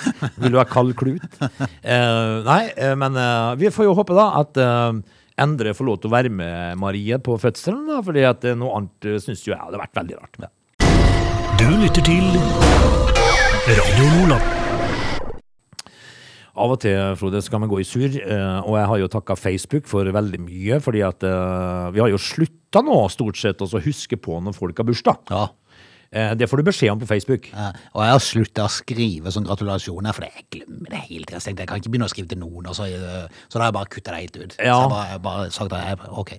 Vil 0.41 0.53
du 0.53 0.59
ha 0.59 0.67
kald 0.67 0.93
klut? 0.99 1.25
Uh, 1.41 2.41
nei, 2.47 2.63
eh, 2.75 2.93
men 2.99 3.17
uh, 3.17 3.53
vi 3.59 3.71
får 3.73 3.89
jo 3.89 3.97
håpe 3.97 4.17
da 4.17 4.29
at 4.41 4.61
uh, 4.61 4.93
Endre 5.41 5.73
får 5.73 5.87
lov 5.87 6.01
til 6.01 6.11
å 6.11 6.13
være 6.13 6.29
med 6.33 6.77
Marie 6.77 7.17
på 7.23 7.37
fødselen, 7.41 7.85
da, 7.89 8.01
fordi 8.05 8.25
at 8.27 8.43
noe 8.59 8.75
annet 8.77 9.07
uh, 9.09 9.19
syns 9.23 9.45
jo 9.47 9.55
jeg 9.55 9.61
hadde 9.61 9.79
vært 9.81 10.01
veldig 10.01 10.17
rart. 10.19 10.41
Du 11.61 11.67
lytter 11.81 12.05
til 12.05 12.27
Radio 13.69 14.09
Nordland. 14.17 14.57
Av 16.61 16.73
og 16.75 16.81
til, 16.83 16.97
Frode, 17.17 17.39
så 17.41 17.53
kan 17.53 17.63
vi 17.63 17.69
gå 17.71 17.77
i 17.79 17.85
surr, 17.87 18.17
og 18.67 18.73
jeg 18.75 18.87
har 18.91 18.99
jo 18.99 19.09
takka 19.09 19.37
Facebook 19.39 19.85
for 19.89 20.05
veldig 20.13 20.41
mye, 20.43 20.81
fordi 20.83 20.99
at 21.07 21.23
vi 21.95 22.01
har 22.03 22.11
jo 22.11 22.19
slutta 22.19 22.83
nå, 22.83 22.97
stort 23.09 23.39
sett, 23.39 23.63
å 23.63 23.81
huske 23.81 24.19
på 24.19 24.35
når 24.43 24.57
folk 24.57 24.81
har 24.83 24.89
bursdag. 24.89 25.31
Ja. 25.31 25.45
Eh, 26.13 26.33
Det 26.35 26.49
får 26.49 26.57
du 26.57 26.63
beskjed 26.67 26.91
om 26.91 26.99
på 26.99 27.07
Facebook. 27.07 27.47
Ja, 27.53 27.71
Og 27.93 28.03
jeg 28.03 28.11
har 28.11 28.19
slutta 28.19 28.65
å 28.67 28.69
skrive 28.69 29.31
sånn 29.31 29.45
gratulasjoner, 29.47 30.13
for 30.13 30.23
jeg 30.27 30.43
glemmer 30.51 30.89
det 30.89 30.99
hele. 31.07 31.25
Jeg 31.31 31.41
tenkte 31.41 31.63
jeg 31.63 31.67
kan 31.71 31.77
ikke 31.79 31.89
begynne 31.93 32.09
å 32.09 32.11
skrive 32.11 32.27
til 32.33 32.39
noen, 32.39 32.67
og 32.67 32.75
så, 32.75 32.83
eh, 32.91 33.27
så 33.47 33.53
da 33.57 33.59
har 33.63 33.71
jeg 33.71 33.77
bare 33.79 33.91
kutta 33.95 34.11
det 34.11 34.19
helt 34.19 34.35
ut. 34.43 34.55
Ja. 34.59 34.75
Så 34.75 34.81
jeg 34.81 34.89
bare, 34.89 35.07
jeg 35.11 35.21
bare 35.21 35.51
sagt 35.51 35.73
at 35.73 35.87
jeg, 35.87 36.09
ok. 36.11 36.33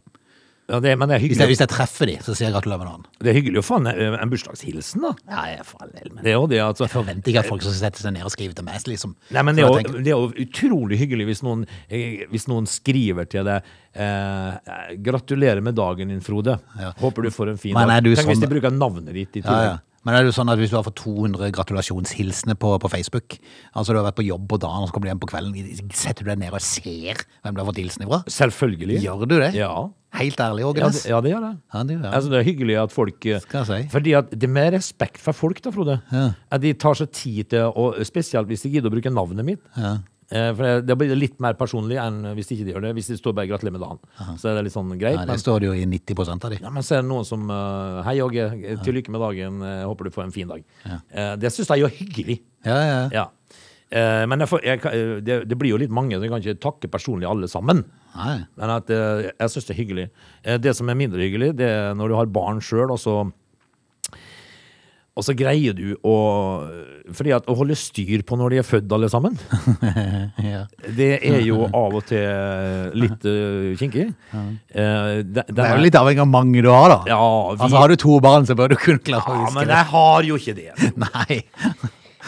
Ja, 0.70 0.78
det, 0.80 0.92
men 0.96 1.08
det 1.10 1.16
er, 1.16 1.24
Hvis 1.26 1.38
jeg, 1.42 1.48
hvis 1.50 1.58
jeg 1.60 1.68
treffer 1.68 2.06
de, 2.06 2.14
så 2.22 2.36
sier 2.38 2.46
jeg 2.46 2.54
gratulerer 2.54 2.78
med 2.78 2.86
dagen. 2.86 3.06
det 3.18 3.28
er 3.32 3.34
hyggelig 3.34 3.58
å 3.60 3.64
få 3.66 3.80
en, 3.80 3.86
eh, 3.90 4.14
en 4.22 4.30
bursdagshilsen, 4.30 5.02
da. 5.02 5.10
Ja, 5.28 5.42
jeg 5.50 5.66
for 5.66 5.82
all 5.82 5.90
del, 5.90 6.12
men 6.14 6.22
Det 6.24 6.30
er 6.30 6.36
jo 6.38 6.46
det, 6.46 6.60
altså. 6.62 6.86
jeg 6.86 6.92
forventer 6.94 7.32
ikke 7.32 7.42
at 7.42 7.48
folk 7.50 7.62
skal 7.66 7.74
sette 7.80 7.98
seg 8.04 8.12
ned 8.14 8.22
og 8.24 8.30
skrive 8.30 8.54
til 8.54 8.64
meg, 8.64 8.78
liksom. 8.86 9.14
Nei, 9.34 9.42
men 9.42 9.58
det 9.58 9.64
er, 9.64 9.68
jo, 9.68 9.98
det 9.98 10.12
er 10.14 10.16
jo 10.16 10.46
utrolig 10.46 10.98
hyggelig 11.02 11.26
hvis 11.32 11.42
noen, 11.42 11.66
eh, 11.90 12.24
hvis 12.30 12.46
noen 12.48 12.66
skriver 12.70 13.28
til 13.28 13.44
deg 13.44 13.62
eh, 13.94 14.96
'Gratulerer 15.02 15.60
med 15.62 15.74
dagen 15.74 16.08
din, 16.08 16.20
Frode'. 16.20 16.58
Ja. 16.78 16.92
Håper 17.02 17.22
du 17.26 17.30
får 17.30 17.50
en 17.50 17.58
fin 17.58 17.74
Men 17.74 17.88
dag. 17.88 18.02
Tenk 18.04 18.16
Tenk 18.16 18.28
hvis 18.28 18.38
sånn- 18.38 18.48
de 18.48 18.54
bruker 18.54 18.70
navnet 18.70 19.12
ditt 19.12 19.36
i 19.36 19.40
Ja, 19.44 19.62
ja. 19.64 19.78
Men 20.02 20.16
er 20.16 20.24
det 20.24 20.32
jo 20.32 20.36
sånn 20.40 20.50
at 20.50 20.58
hvis 20.58 20.72
du 20.72 20.76
har 20.78 20.84
fått 20.86 20.98
200 20.98 21.52
gratulasjonshilsener 21.54 22.56
på, 22.58 22.74
på 22.82 22.90
Facebook, 22.90 23.36
altså 23.70 23.94
du 23.94 24.00
har 24.00 24.08
vært 24.08 24.18
på 24.18 24.26
jobb 24.26 24.48
på 24.50 24.58
dagen, 24.62 24.82
og 24.82 24.90
så 24.90 24.96
kommer 24.96 25.06
du 25.06 25.12
hjem 25.12 25.22
på 25.22 25.30
kvelden, 25.30 25.90
setter 25.94 26.26
du 26.26 26.32
deg 26.32 26.40
ned 26.42 26.54
og 26.56 26.64
ser 26.64 27.22
hvem 27.42 27.54
du 27.54 27.62
har 27.62 27.68
fått 27.70 27.82
hilsen 27.82 28.06
ifra? 28.06 28.22
Selvfølgelig. 28.34 28.98
Gjør 29.04 29.26
du 29.30 29.36
det? 29.38 29.52
Ja. 29.58 29.72
Helt 30.12 30.40
ærlig, 30.44 30.64
Ågenes? 30.68 31.04
Ja, 31.06 31.14
ja, 31.14 31.20
det 31.24 31.30
gjør 31.32 31.44
det. 31.46 31.52
Ja, 31.72 31.82
det 31.88 31.94
gjør. 31.96 32.08
Altså, 32.10 32.32
det 32.32 32.38
er 32.40 32.44
hyggelig 32.44 32.74
at 32.82 32.92
folk 32.92 33.26
eh, 33.30 33.38
Skal 33.40 33.62
jeg 33.62 33.68
si. 33.70 33.92
Fordi 33.94 34.12
at 34.18 34.34
det 34.34 34.44
er 34.44 34.52
med 34.52 34.74
respekt 34.74 35.22
for 35.22 35.36
folk, 35.36 35.62
da, 35.64 35.72
Frode. 35.72 35.96
Ja. 36.12 36.24
At 36.52 36.64
de 36.64 36.74
tar 36.76 36.98
seg 36.98 37.14
tid 37.16 37.48
til 37.54 37.70
å 37.72 37.86
Spesielt 38.04 38.50
hvis 38.50 38.66
de 38.66 38.74
gidder 38.74 38.92
å 38.92 38.96
bruke 38.96 39.12
navnet 39.12 39.46
mitt. 39.46 39.62
Ja. 39.78 39.94
Eh, 40.32 40.54
For 40.56 40.80
det- 40.80 40.96
blir 40.98 41.14
litt 41.14 41.38
mer 41.44 41.52
personlig 41.54 41.98
enn 42.00 42.22
hvis 42.34 42.48
de 42.48 42.56
ikke 42.56 42.72
gjør 42.72 42.82
det. 42.86 42.94
Hvis 42.96 43.08
de 43.12 43.16
står 43.20 43.34
bare 43.36 43.46
'gratulerer 43.50 43.72
med 43.76 43.82
dagen', 43.82 43.98
så 44.38 44.48
er 44.48 44.54
det 44.56 44.64
litt 44.64 44.72
sånn 44.72 44.88
greit. 44.98 45.12
Ja, 45.18 45.26
men, 45.26 45.28
det 45.36 45.40
står 45.44 45.60
det 45.60 45.66
jo 45.68 45.72
i 45.74 45.84
90% 45.84 46.44
av 46.44 46.50
de. 46.50 46.58
ja, 46.62 46.70
men 46.70 46.82
så 46.82 46.96
er 46.96 47.02
det 47.02 47.08
noen 47.10 47.24
som 47.26 47.50
eh, 47.50 48.02
'Hei, 48.02 48.16
Åge. 48.20 48.82
Til 48.82 48.94
lykke 48.94 49.10
med 49.10 49.20
dagen. 49.20 49.62
eh, 49.62 49.84
Håper 49.84 50.04
du 50.04 50.10
får 50.10 50.24
en 50.24 50.32
fin 50.32 50.48
dag'. 50.48 50.64
Ja. 50.86 51.36
Det 51.36 51.52
syns 51.52 51.68
jeg 51.68 51.82
er 51.82 51.88
hyggelig. 51.88 52.40
Ja, 52.64 52.80
ja. 52.80 53.08
Ja. 53.12 53.26
Eh, 53.92 54.24
Men 54.26 54.38
jeg 54.40 54.48
får, 54.48 54.62
jeg, 54.64 54.80
eh, 54.86 55.20
det, 55.20 55.48
det 55.48 55.58
blir 55.58 55.68
jo 55.70 55.76
litt 55.76 55.90
mange, 55.90 56.12
så 56.16 56.22
jeg 56.24 56.30
kan 56.30 56.40
ikke 56.40 56.60
takke 56.60 56.88
personlig 56.90 57.28
alle 57.28 57.46
sammen. 57.46 57.84
Nei. 58.16 58.38
Men 58.56 58.70
at, 58.70 58.88
eh, 58.88 59.30
jeg 59.38 59.48
syns 59.50 59.66
det 59.66 59.76
er 59.76 59.84
hyggelig. 59.84 60.10
Eh, 60.44 60.56
det 60.56 60.74
som 60.74 60.88
er 60.88 60.94
mindre 60.94 61.18
hyggelig, 61.20 61.56
det 61.56 61.68
er 61.68 61.92
når 61.94 62.08
du 62.08 62.14
har 62.16 62.26
barn 62.26 62.60
sjøl, 62.60 62.90
og 62.90 62.96
så 62.98 63.30
Og 65.12 65.24
så 65.26 65.34
greier 65.36 65.74
du 65.76 65.92
å 66.08 66.14
Fordi 67.12 67.34
at 67.36 67.48
å 67.50 67.56
holde 67.58 67.76
styr 67.76 68.22
på 68.24 68.38
når 68.40 68.54
de 68.54 68.60
er 68.62 68.64
født, 68.66 68.92
alle 68.96 69.10
sammen, 69.12 69.34
Ja. 70.52 70.62
det 70.96 71.10
er 71.20 71.42
jo 71.44 71.66
av 71.68 71.98
og 71.98 72.06
til 72.08 72.94
litt 72.96 73.26
uh, 73.28 73.72
kinkig. 73.80 74.06
Eh, 74.32 75.20
det, 75.26 75.44
Det 75.50 75.64
er 75.66 75.74
jo 75.76 75.82
litt 75.84 75.98
avhengig 75.98 76.22
av 76.22 76.30
hvor 76.30 76.32
mange 76.38 76.62
du 76.64 76.70
har, 76.72 76.88
da. 76.94 77.00
Ja, 77.10 77.18
vi, 77.52 77.58
Altså, 77.58 77.76
Har 77.76 77.92
du 77.92 77.96
to 78.00 78.16
barn, 78.24 78.48
så 78.48 78.56
bør 78.56 78.72
du 78.72 78.78
kunne 78.80 79.02
klare 79.04 79.26
å 79.26 79.36
ja, 79.36 79.42
huske 79.44 79.58
men 79.58 79.74
jeg 79.74 79.90
har 79.92 80.30
jo 80.30 80.40
ikke 80.40 80.56
det. 80.56 80.70
Nei. 81.04 81.42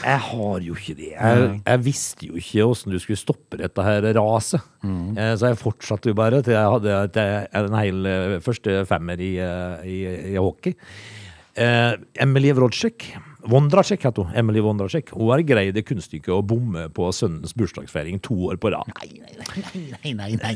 Jeg 0.05 0.20
har 0.27 0.64
jo 0.66 0.75
ikke 0.77 0.97
det. 0.99 1.11
Jeg, 1.14 1.51
jeg 1.64 1.83
visste 1.87 2.29
jo 2.29 2.38
ikke 2.40 2.64
åssen 2.66 2.92
du 2.92 2.99
skulle 3.01 3.20
stoppe 3.20 3.61
dette 3.61 3.85
her 3.87 4.05
raset. 4.18 4.61
Mm. 4.85 5.14
Så 5.38 5.53
jeg 5.53 5.61
fortsatte 5.61 6.11
jo 6.11 6.18
bare 6.18 6.42
til 6.44 6.57
jeg 6.57 6.73
hadde 6.75 7.29
en 7.62 7.77
hel 7.79 8.09
eh, 8.11 8.35
første 8.44 8.83
femmer 8.90 9.23
i, 9.23 9.37
eh, 9.40 9.87
i, 9.88 9.99
i 10.35 10.37
hockey. 10.37 10.75
Eh, 11.55 11.93
Emily 12.25 12.53
Wrodzek, 12.53 13.12
Vondracek 13.45 14.05
heter 14.07 14.25
hun. 14.25 14.33
Emily 14.40 14.62
Vondracek. 14.64 15.11
Hun 15.12 15.29
har 15.29 15.43
greid 15.45 15.75
det 15.77 15.85
kunststykket 15.85 16.33
å 16.33 16.40
bomme 16.47 16.87
på 16.97 17.11
sønnens 17.12 17.53
bursdagsfeiring 17.57 18.23
to 18.25 18.37
år 18.49 18.57
på 18.61 18.71
rad. 18.73 18.88
Nei, 18.97 19.21
nei, 19.21 19.35
nei, 19.93 20.12
nei, 20.17 20.29
nei. 20.40 20.55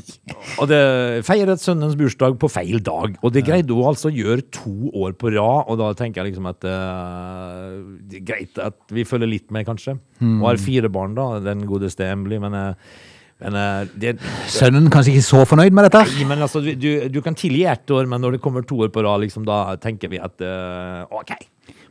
Og 0.56 0.70
det 0.70 0.80
feiret 1.28 1.60
sønnens 1.60 1.98
bursdag 2.00 2.38
på 2.40 2.48
feil 2.52 2.80
dag. 2.84 3.18
Og 3.20 3.34
det 3.34 3.44
greide 3.46 3.76
hun 3.76 3.90
altså 3.90 4.08
å 4.08 4.14
gjøre 4.14 4.46
to 4.56 4.92
år 4.96 5.18
på 5.20 5.34
rad. 5.36 5.68
Og 5.68 5.76
da 5.82 5.90
tenker 5.98 6.22
jeg 6.22 6.32
liksom 6.32 6.48
at 6.48 6.64
eh, 6.64 7.76
det 8.08 8.22
er 8.22 8.26
greit 8.32 8.62
at 8.70 8.80
vi 8.94 9.04
følger 9.08 9.30
litt 9.36 9.52
med, 9.52 9.68
kanskje. 9.68 9.98
Hun 10.22 10.40
har 10.46 10.60
fire 10.62 10.88
barn, 10.92 11.18
da, 11.18 11.28
den 11.44 11.66
godeste 11.68 12.08
Emily, 12.08 12.40
men, 12.40 12.56
eh, 12.56 13.06
men 13.40 13.54
uh, 13.54 13.84
det, 13.94 14.16
Sønnen 14.50 14.88
kanskje 14.90 15.12
ikke 15.14 15.26
så 15.28 15.44
fornøyd 15.46 15.74
med 15.76 15.86
dette? 15.88 16.00
Nei, 16.16 16.24
men 16.26 16.42
altså, 16.42 16.58
du, 16.64 16.88
du- 17.08 17.20
kan 17.22 17.36
tilgi 17.38 17.64
ett 17.70 17.90
år, 17.94 18.08
men 18.10 18.20
når 18.24 18.36
det 18.36 18.40
kommer 18.42 18.64
to 18.66 18.80
år 18.82 18.90
på 18.94 19.04
rad, 19.06 19.20
liksom, 19.22 19.44
da 19.46 19.76
tenker 19.82 20.10
vi 20.10 20.18
at 20.18 20.34
uh, 20.42 21.04
OK. 21.20 21.34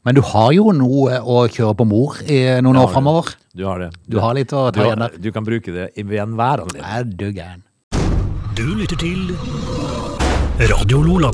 Men 0.07 0.15
du 0.15 0.21
har 0.23 0.51
jo 0.55 0.71
noe 0.75 1.17
å 1.19 1.41
kjøre 1.51 1.75
på 1.79 1.85
mor 1.87 2.19
i 2.27 2.39
noen 2.63 2.79
år 2.79 2.91
framover. 2.93 3.33
Du 3.55 3.65
har 3.67 3.79
det. 3.83 3.89
Du 4.07 4.19
har 4.23 4.35
litt 4.37 4.53
å 4.55 4.67
ta 4.71 4.85
igjen 4.85 5.03
der. 5.03 5.17
du 5.19 5.31
kan 5.35 5.43
bruke 5.47 5.73
det 5.75 5.89
i- 5.95 6.03
ved 6.07 6.19
enhver 6.23 6.63
anledning. 6.63 6.83
Er 6.87 7.03
du 7.03 7.27
gæren. 7.31 7.63
Du 8.55 8.65
lytter 8.75 8.97
til 8.97 9.31
Radio 10.71 11.01
Lola. 11.05 11.31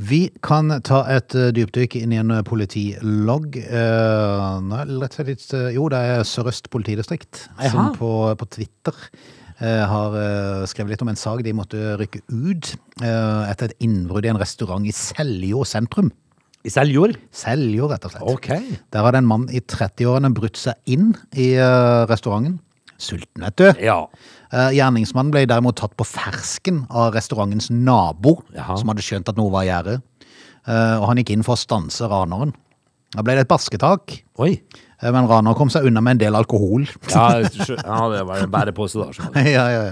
Vi 0.00 0.20
kan 0.40 0.72
ta 0.86 1.02
et 1.12 1.34
eh, 1.36 1.50
dypdykk 1.52 1.98
inn 2.00 2.14
i 2.14 2.20
en 2.20 2.32
eh, 2.32 2.44
politilogg. 2.46 3.58
Eh, 3.60 4.70
jo, 5.74 5.88
det 5.92 6.00
er 6.00 6.24
Sør-Øst 6.24 6.70
politidistrikt 6.72 7.44
som 7.68 7.92
på, 7.98 8.12
på 8.40 8.48
Twitter 8.56 8.96
har 9.60 10.14
skrevet 10.64 10.94
litt 10.94 11.02
om 11.04 11.10
en 11.12 11.18
sak 11.20 11.42
de 11.44 11.52
måtte 11.52 11.76
rykke 12.00 12.22
ut 12.32 12.70
etter 13.04 13.66
et 13.66 13.82
innbrudd 13.84 14.24
i 14.24 14.30
en 14.32 14.38
restaurant 14.40 14.86
i 14.88 14.94
Seljord 14.96 15.68
sentrum. 15.68 16.08
I 16.64 16.72
Seljord? 16.72 17.18
Seljord, 17.28 17.92
rett 17.92 18.06
og 18.08 18.14
slett. 18.14 18.24
OK. 18.24 18.48
Der 18.88 19.04
hadde 19.04 19.20
en 19.20 19.28
mann 19.28 19.44
i 19.52 19.60
30-årene 19.60 20.32
brutt 20.32 20.56
seg 20.56 20.80
inn 20.88 21.10
i 21.36 21.50
restauranten. 22.08 22.56
Sulten, 22.96 23.44
vet 23.44 23.60
du. 23.60 23.68
Ja. 23.84 23.98
Eh, 24.52 24.70
Gjerningsmannen 24.74 25.30
ble 25.34 25.44
derimot 25.46 25.76
tatt 25.78 25.92
på 25.98 26.06
fersken 26.06 26.82
av 26.90 27.12
restaurantens 27.14 27.70
nabo, 27.70 28.40
Jaha. 28.56 28.76
som 28.80 28.88
hadde 28.90 29.04
skjønt 29.06 29.28
at 29.30 29.36
noe 29.38 29.50
var 29.54 29.62
i 29.62 29.70
gjære. 29.70 30.00
Eh, 30.66 30.96
Og 31.00 31.06
han 31.08 31.16
gikk 31.22 31.30
inn 31.36 31.42
for 31.46 31.54
å 31.54 31.60
stanse 31.60 32.08
raneren. 32.10 32.52
Da 33.14 33.22
ble 33.26 33.34
det 33.34 33.46
et 33.46 33.48
basketak, 33.50 34.20
Oi. 34.38 34.60
eh, 35.02 35.10
men 35.10 35.26
raner 35.30 35.54
kom 35.54 35.70
seg 35.70 35.86
unna 35.86 36.00
med 36.02 36.18
en 36.18 36.18
del 36.26 36.34
alkohol. 36.38 36.86
Ja, 37.10 37.38
ja 37.42 38.00
det 38.10 38.26
var 38.26 38.42
en 38.42 38.50
bærepose, 38.50 39.06
da. 39.06 39.40
ja, 39.46 39.66
ja, 39.70 39.82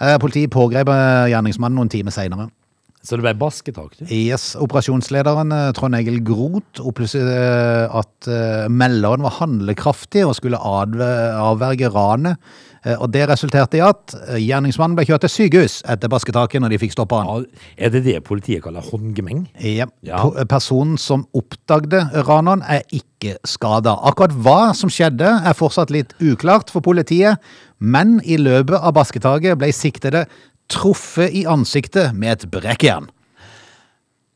ja. 0.00 0.18
Politiet 0.18 0.50
pågrep 0.50 0.86
gjerningsmannen 1.30 1.78
noen 1.78 1.88
timer 1.90 2.10
senere. 2.14 2.50
Så 3.00 3.16
det 3.16 3.24
ble 3.24 3.32
basketak, 3.40 3.94
du? 3.96 4.02
Yes, 4.12 4.52
Operasjonslederen 4.60 5.54
eh, 5.56 5.68
Trond 5.76 5.96
Egil 5.96 6.18
Groth 6.24 6.82
opplyste 6.84 7.22
eh, 7.24 7.86
at 7.96 8.28
eh, 8.28 8.66
melderen 8.68 9.24
var 9.24 9.38
handlekraftig 9.38 10.26
og 10.26 10.36
skulle 10.36 10.60
avverge 10.60 11.88
ranet. 11.94 12.52
Og 12.96 13.10
det 13.12 13.26
resulterte 13.28 13.76
i 13.76 13.82
at 13.84 14.14
gjerningsmannen 14.40 14.94
ble 14.96 15.04
kjørt 15.04 15.26
til 15.26 15.32
sykehus 15.34 15.74
etter 15.92 16.08
basketaket 16.08 16.62
når 16.64 16.72
de 16.72 16.78
fikk 16.80 16.94
stoppa 16.94 17.18
han. 17.20 17.42
Ja, 17.44 17.66
er 17.76 17.92
det 17.92 18.00
det 18.06 18.14
politiet 18.24 18.62
kaller 18.64 18.86
håndgemeng? 18.86 19.42
Ja. 19.60 19.84
Ja. 20.00 20.22
Personen 20.48 20.96
som 20.96 21.26
oppdagde 21.36 22.06
raneren 22.24 22.64
er 22.64 22.80
ikke 22.88 23.34
skada. 23.44 23.98
Akkurat 24.08 24.32
hva 24.32 24.72
som 24.72 24.88
skjedde 24.88 25.28
er 25.28 25.58
fortsatt 25.58 25.92
litt 25.92 26.16
uklart 26.24 26.72
for 26.72 26.80
politiet, 26.80 27.36
men 27.80 28.16
i 28.24 28.40
løpet 28.40 28.80
av 28.80 28.96
basketaket 28.96 29.60
ble 29.60 29.68
siktede 29.76 30.24
truffet 30.70 31.34
i 31.36 31.46
ansiktet 31.50 32.14
med 32.16 32.38
et 32.38 32.50
brekkjern. 32.52 33.10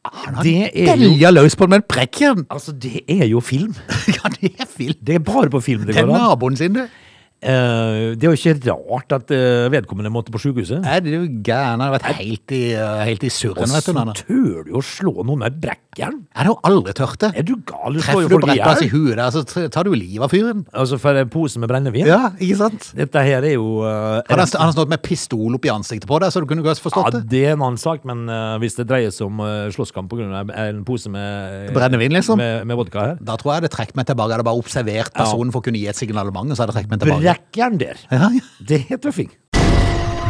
Han 0.04 0.36
har 0.36 0.44
delja 0.44 1.30
løs 1.32 1.56
på 1.56 1.64
den 1.64 1.72
med 1.76 1.84
et 1.84 1.88
brekkjern! 1.88 2.44
Altså, 2.52 2.74
det 2.76 3.00
er 3.08 3.24
jo 3.30 3.40
film. 3.40 3.72
Ja, 4.16 4.28
det 4.34 4.52
er 4.60 4.68
film. 4.68 4.98
Det 5.00 5.14
er 5.16 5.24
bare 5.24 5.50
på 5.50 5.62
film 5.64 5.86
det 5.86 5.94
Det 5.96 6.02
er 6.04 6.10
naboen 6.10 6.56
sin, 6.60 6.76
det. 6.76 6.88
Eh, 7.44 8.14
det 8.16 8.24
er 8.24 8.32
jo 8.32 8.38
ikke 8.38 8.72
rart 8.72 9.12
at 9.12 9.32
eh, 9.34 9.66
vedkommende 9.72 10.12
måtte 10.12 10.32
på 10.32 10.40
sykehuset. 10.40 10.80
Nei, 10.84 10.96
det 11.04 11.12
Er 11.12 11.18
jo 11.18 11.40
gæren? 11.44 11.74
Han 11.74 11.82
har 11.84 11.92
vært 11.92 12.06
helt 12.16 12.54
i, 12.56 12.62
uh, 12.72 13.02
helt 13.04 13.24
i 13.26 13.30
surren, 13.32 13.68
Og 13.68 13.82
så 13.84 13.92
tør 13.92 14.64
du 14.64 14.70
å 14.78 14.82
slå 14.84 15.12
noen 15.26 15.42
med 15.42 15.58
brekkjern? 15.60 16.22
Jeg 16.24 16.40
har 16.40 16.48
jo 16.48 16.56
aldri 16.64 16.94
tørt 16.96 17.20
det. 17.20 17.30
Er 17.36 17.44
du 17.44 17.54
gal? 17.68 17.98
Du 17.98 18.00
Treffer 18.00 18.30
du 18.30 18.36
folk 18.38 18.84
i 18.86 18.88
huet 18.92 19.18
der, 19.20 19.28
så 19.34 19.68
tar 19.74 19.84
du 19.84 19.92
livet 19.92 20.24
av 20.24 20.32
fyren. 20.32 20.64
Altså, 20.72 20.98
for 21.02 21.20
en 21.20 21.32
pose 21.32 21.60
med 21.60 21.68
brennevin? 21.68 22.08
Ja, 22.08 22.32
ikke 22.38 22.58
sant? 22.62 22.88
Dette 22.96 23.24
her 23.26 23.44
er 23.44 23.56
jo 23.58 23.82
eh, 23.84 24.22
Han 24.30 24.40
har, 24.40 24.48
han 24.48 24.70
har 24.70 24.74
stått 24.76 24.92
med 24.94 25.04
pistol 25.04 25.58
opp 25.58 25.68
i 25.68 25.72
ansiktet 25.74 26.08
på 26.08 26.20
deg, 26.22 26.32
så 26.32 26.40
du 26.40 26.48
kunne 26.48 26.64
godt 26.64 26.80
Ja, 26.80 26.86
forstått 26.86 27.18
det. 27.18 27.22
det 27.34 27.44
er 27.50 27.58
en 27.58 27.66
annen 27.66 27.80
sak, 27.80 28.06
men 28.08 28.24
uh, 28.30 28.56
hvis 28.62 28.78
det 28.80 28.88
dreier 28.88 29.12
seg 29.14 29.28
om 29.28 29.44
uh, 29.44 29.68
slåsskamp 29.74 30.08
pga. 30.10 30.44
en 30.64 30.82
pose 30.88 31.12
med 31.12 31.74
Brennevin, 31.76 32.16
liksom? 32.16 32.40
Med, 32.40 32.64
med 32.68 32.80
vodka 32.80 33.08
her. 33.10 33.20
Da 33.20 33.36
tror 33.40 33.58
jeg 33.58 33.68
det 33.68 33.74
trekker 33.76 34.00
meg 34.00 34.08
tilbake. 34.08 34.32
Jeg 34.32 34.38
hadde 34.40 34.48
bare 34.48 34.64
observert 34.64 35.14
personen 35.14 35.52
for 35.52 35.60
å 35.60 35.68
kunne 35.68 35.82
gi 35.82 35.90
et 35.92 35.98
signalement, 35.98 36.48
og 36.48 36.56
så 36.56 36.64
hadde 36.64 36.72
det 36.72 36.80
trukket 36.80 36.94
meg 36.96 37.04
tilbake. 37.04 37.33
Brekkjern 37.34 37.78
der! 37.80 37.98
Ja, 38.10 38.28
ja. 38.30 38.40
Det 38.68 38.84
er 38.90 38.98
tøffing. 39.02 39.30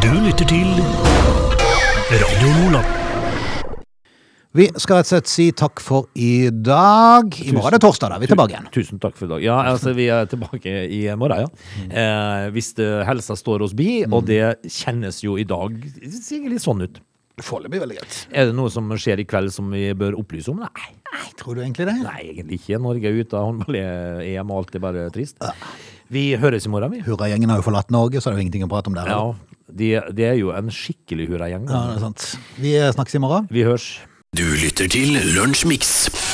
Du 0.00 0.10
lytter 0.24 0.46
til 0.48 0.68
Radio 2.14 2.52
Nordland. 2.62 2.86
Vi 4.54 4.68
skal 4.78 5.00
rett 5.00 5.08
og 5.08 5.10
slett 5.10 5.28
si 5.28 5.46
takk 5.52 5.82
for 5.82 6.06
i 6.14 6.48
dag. 6.48 7.34
I 7.42 7.52
morgen 7.52 7.72
er 7.72 7.76
det 7.76 7.82
torsdag, 7.82 8.12
da 8.12 8.16
er 8.16 8.22
vi 8.22 8.28
tilbake 8.30 8.54
igjen. 8.54 8.68
Tusen 8.72 9.02
takk 9.02 9.16
for 9.18 9.26
i 9.26 9.32
dag. 9.34 9.44
Ja, 9.44 9.56
altså, 9.72 9.92
vi 9.98 10.06
er 10.14 10.28
tilbake 10.30 10.74
i 10.94 11.02
morgen, 11.18 11.44
ja. 11.44 11.72
Eh, 11.90 12.46
hvis 12.54 12.70
det, 12.78 12.86
helsa 13.08 13.36
står 13.36 13.66
oss 13.66 13.74
bi, 13.76 14.04
og 14.06 14.28
det 14.30 14.54
kjennes 14.70 15.18
jo 15.26 15.34
i 15.36 15.44
dag 15.48 15.74
det 15.74 16.14
ser 16.14 16.46
litt 16.48 16.64
sånn 16.64 16.86
ut. 16.86 17.02
Foreløpig 17.42 17.80
veldig 17.82 17.96
greit. 17.98 18.20
Er 18.30 18.46
det 18.48 18.54
noe 18.54 18.70
som 18.70 18.92
skjer 18.94 19.24
i 19.24 19.26
kveld 19.26 19.50
som 19.52 19.72
vi 19.74 19.88
bør 19.98 20.14
opplyse 20.22 20.54
om? 20.54 20.62
Nei. 20.62 20.92
Nei, 21.10 21.26
tror 21.38 21.58
du 21.58 21.64
egentlig 21.64 21.88
det? 21.90 21.96
Nei, 22.04 22.20
egentlig 22.30 22.60
ikke. 22.62 22.78
Norge 22.82 23.10
er 23.10 23.18
ute 23.18 23.38
av 23.38 23.48
håndball-EM, 23.50 24.54
og 24.54 24.62
alt 24.62 24.78
er 24.78 24.82
bare 24.86 25.08
trist. 25.14 25.42
Vi 26.12 26.34
høres 26.40 26.66
i 26.66 26.72
morgen, 26.72 26.92
vi. 26.92 27.00
Hurragjengen 27.06 27.48
har 27.50 27.60
jo 27.62 27.66
forlatt 27.66 27.90
Norge, 27.94 28.20
så 28.20 28.30
det 28.30 28.34
er 28.34 28.40
jo 28.42 28.46
ingenting 28.46 28.66
å 28.66 28.70
prate 28.70 28.90
om 28.92 28.98
der. 28.98 29.08
Ja, 29.08 29.22
de, 29.72 29.90
det 30.12 30.26
er 30.28 30.36
jo 30.38 30.52
en 30.54 30.68
skikkelig 30.74 31.30
hurragjeng. 31.32 31.64
ja 31.70 31.84
det 31.90 31.96
er 31.96 32.04
sant. 32.04 32.26
Vi 32.60 32.76
snakkes 32.98 33.16
i 33.16 33.22
morgen. 33.24 33.48
Vi 33.50 33.64
høres. 33.66 33.88
Du 34.36 34.44
lytter 34.58 34.90
til 34.90 35.16
Lunsjmix. 35.36 36.33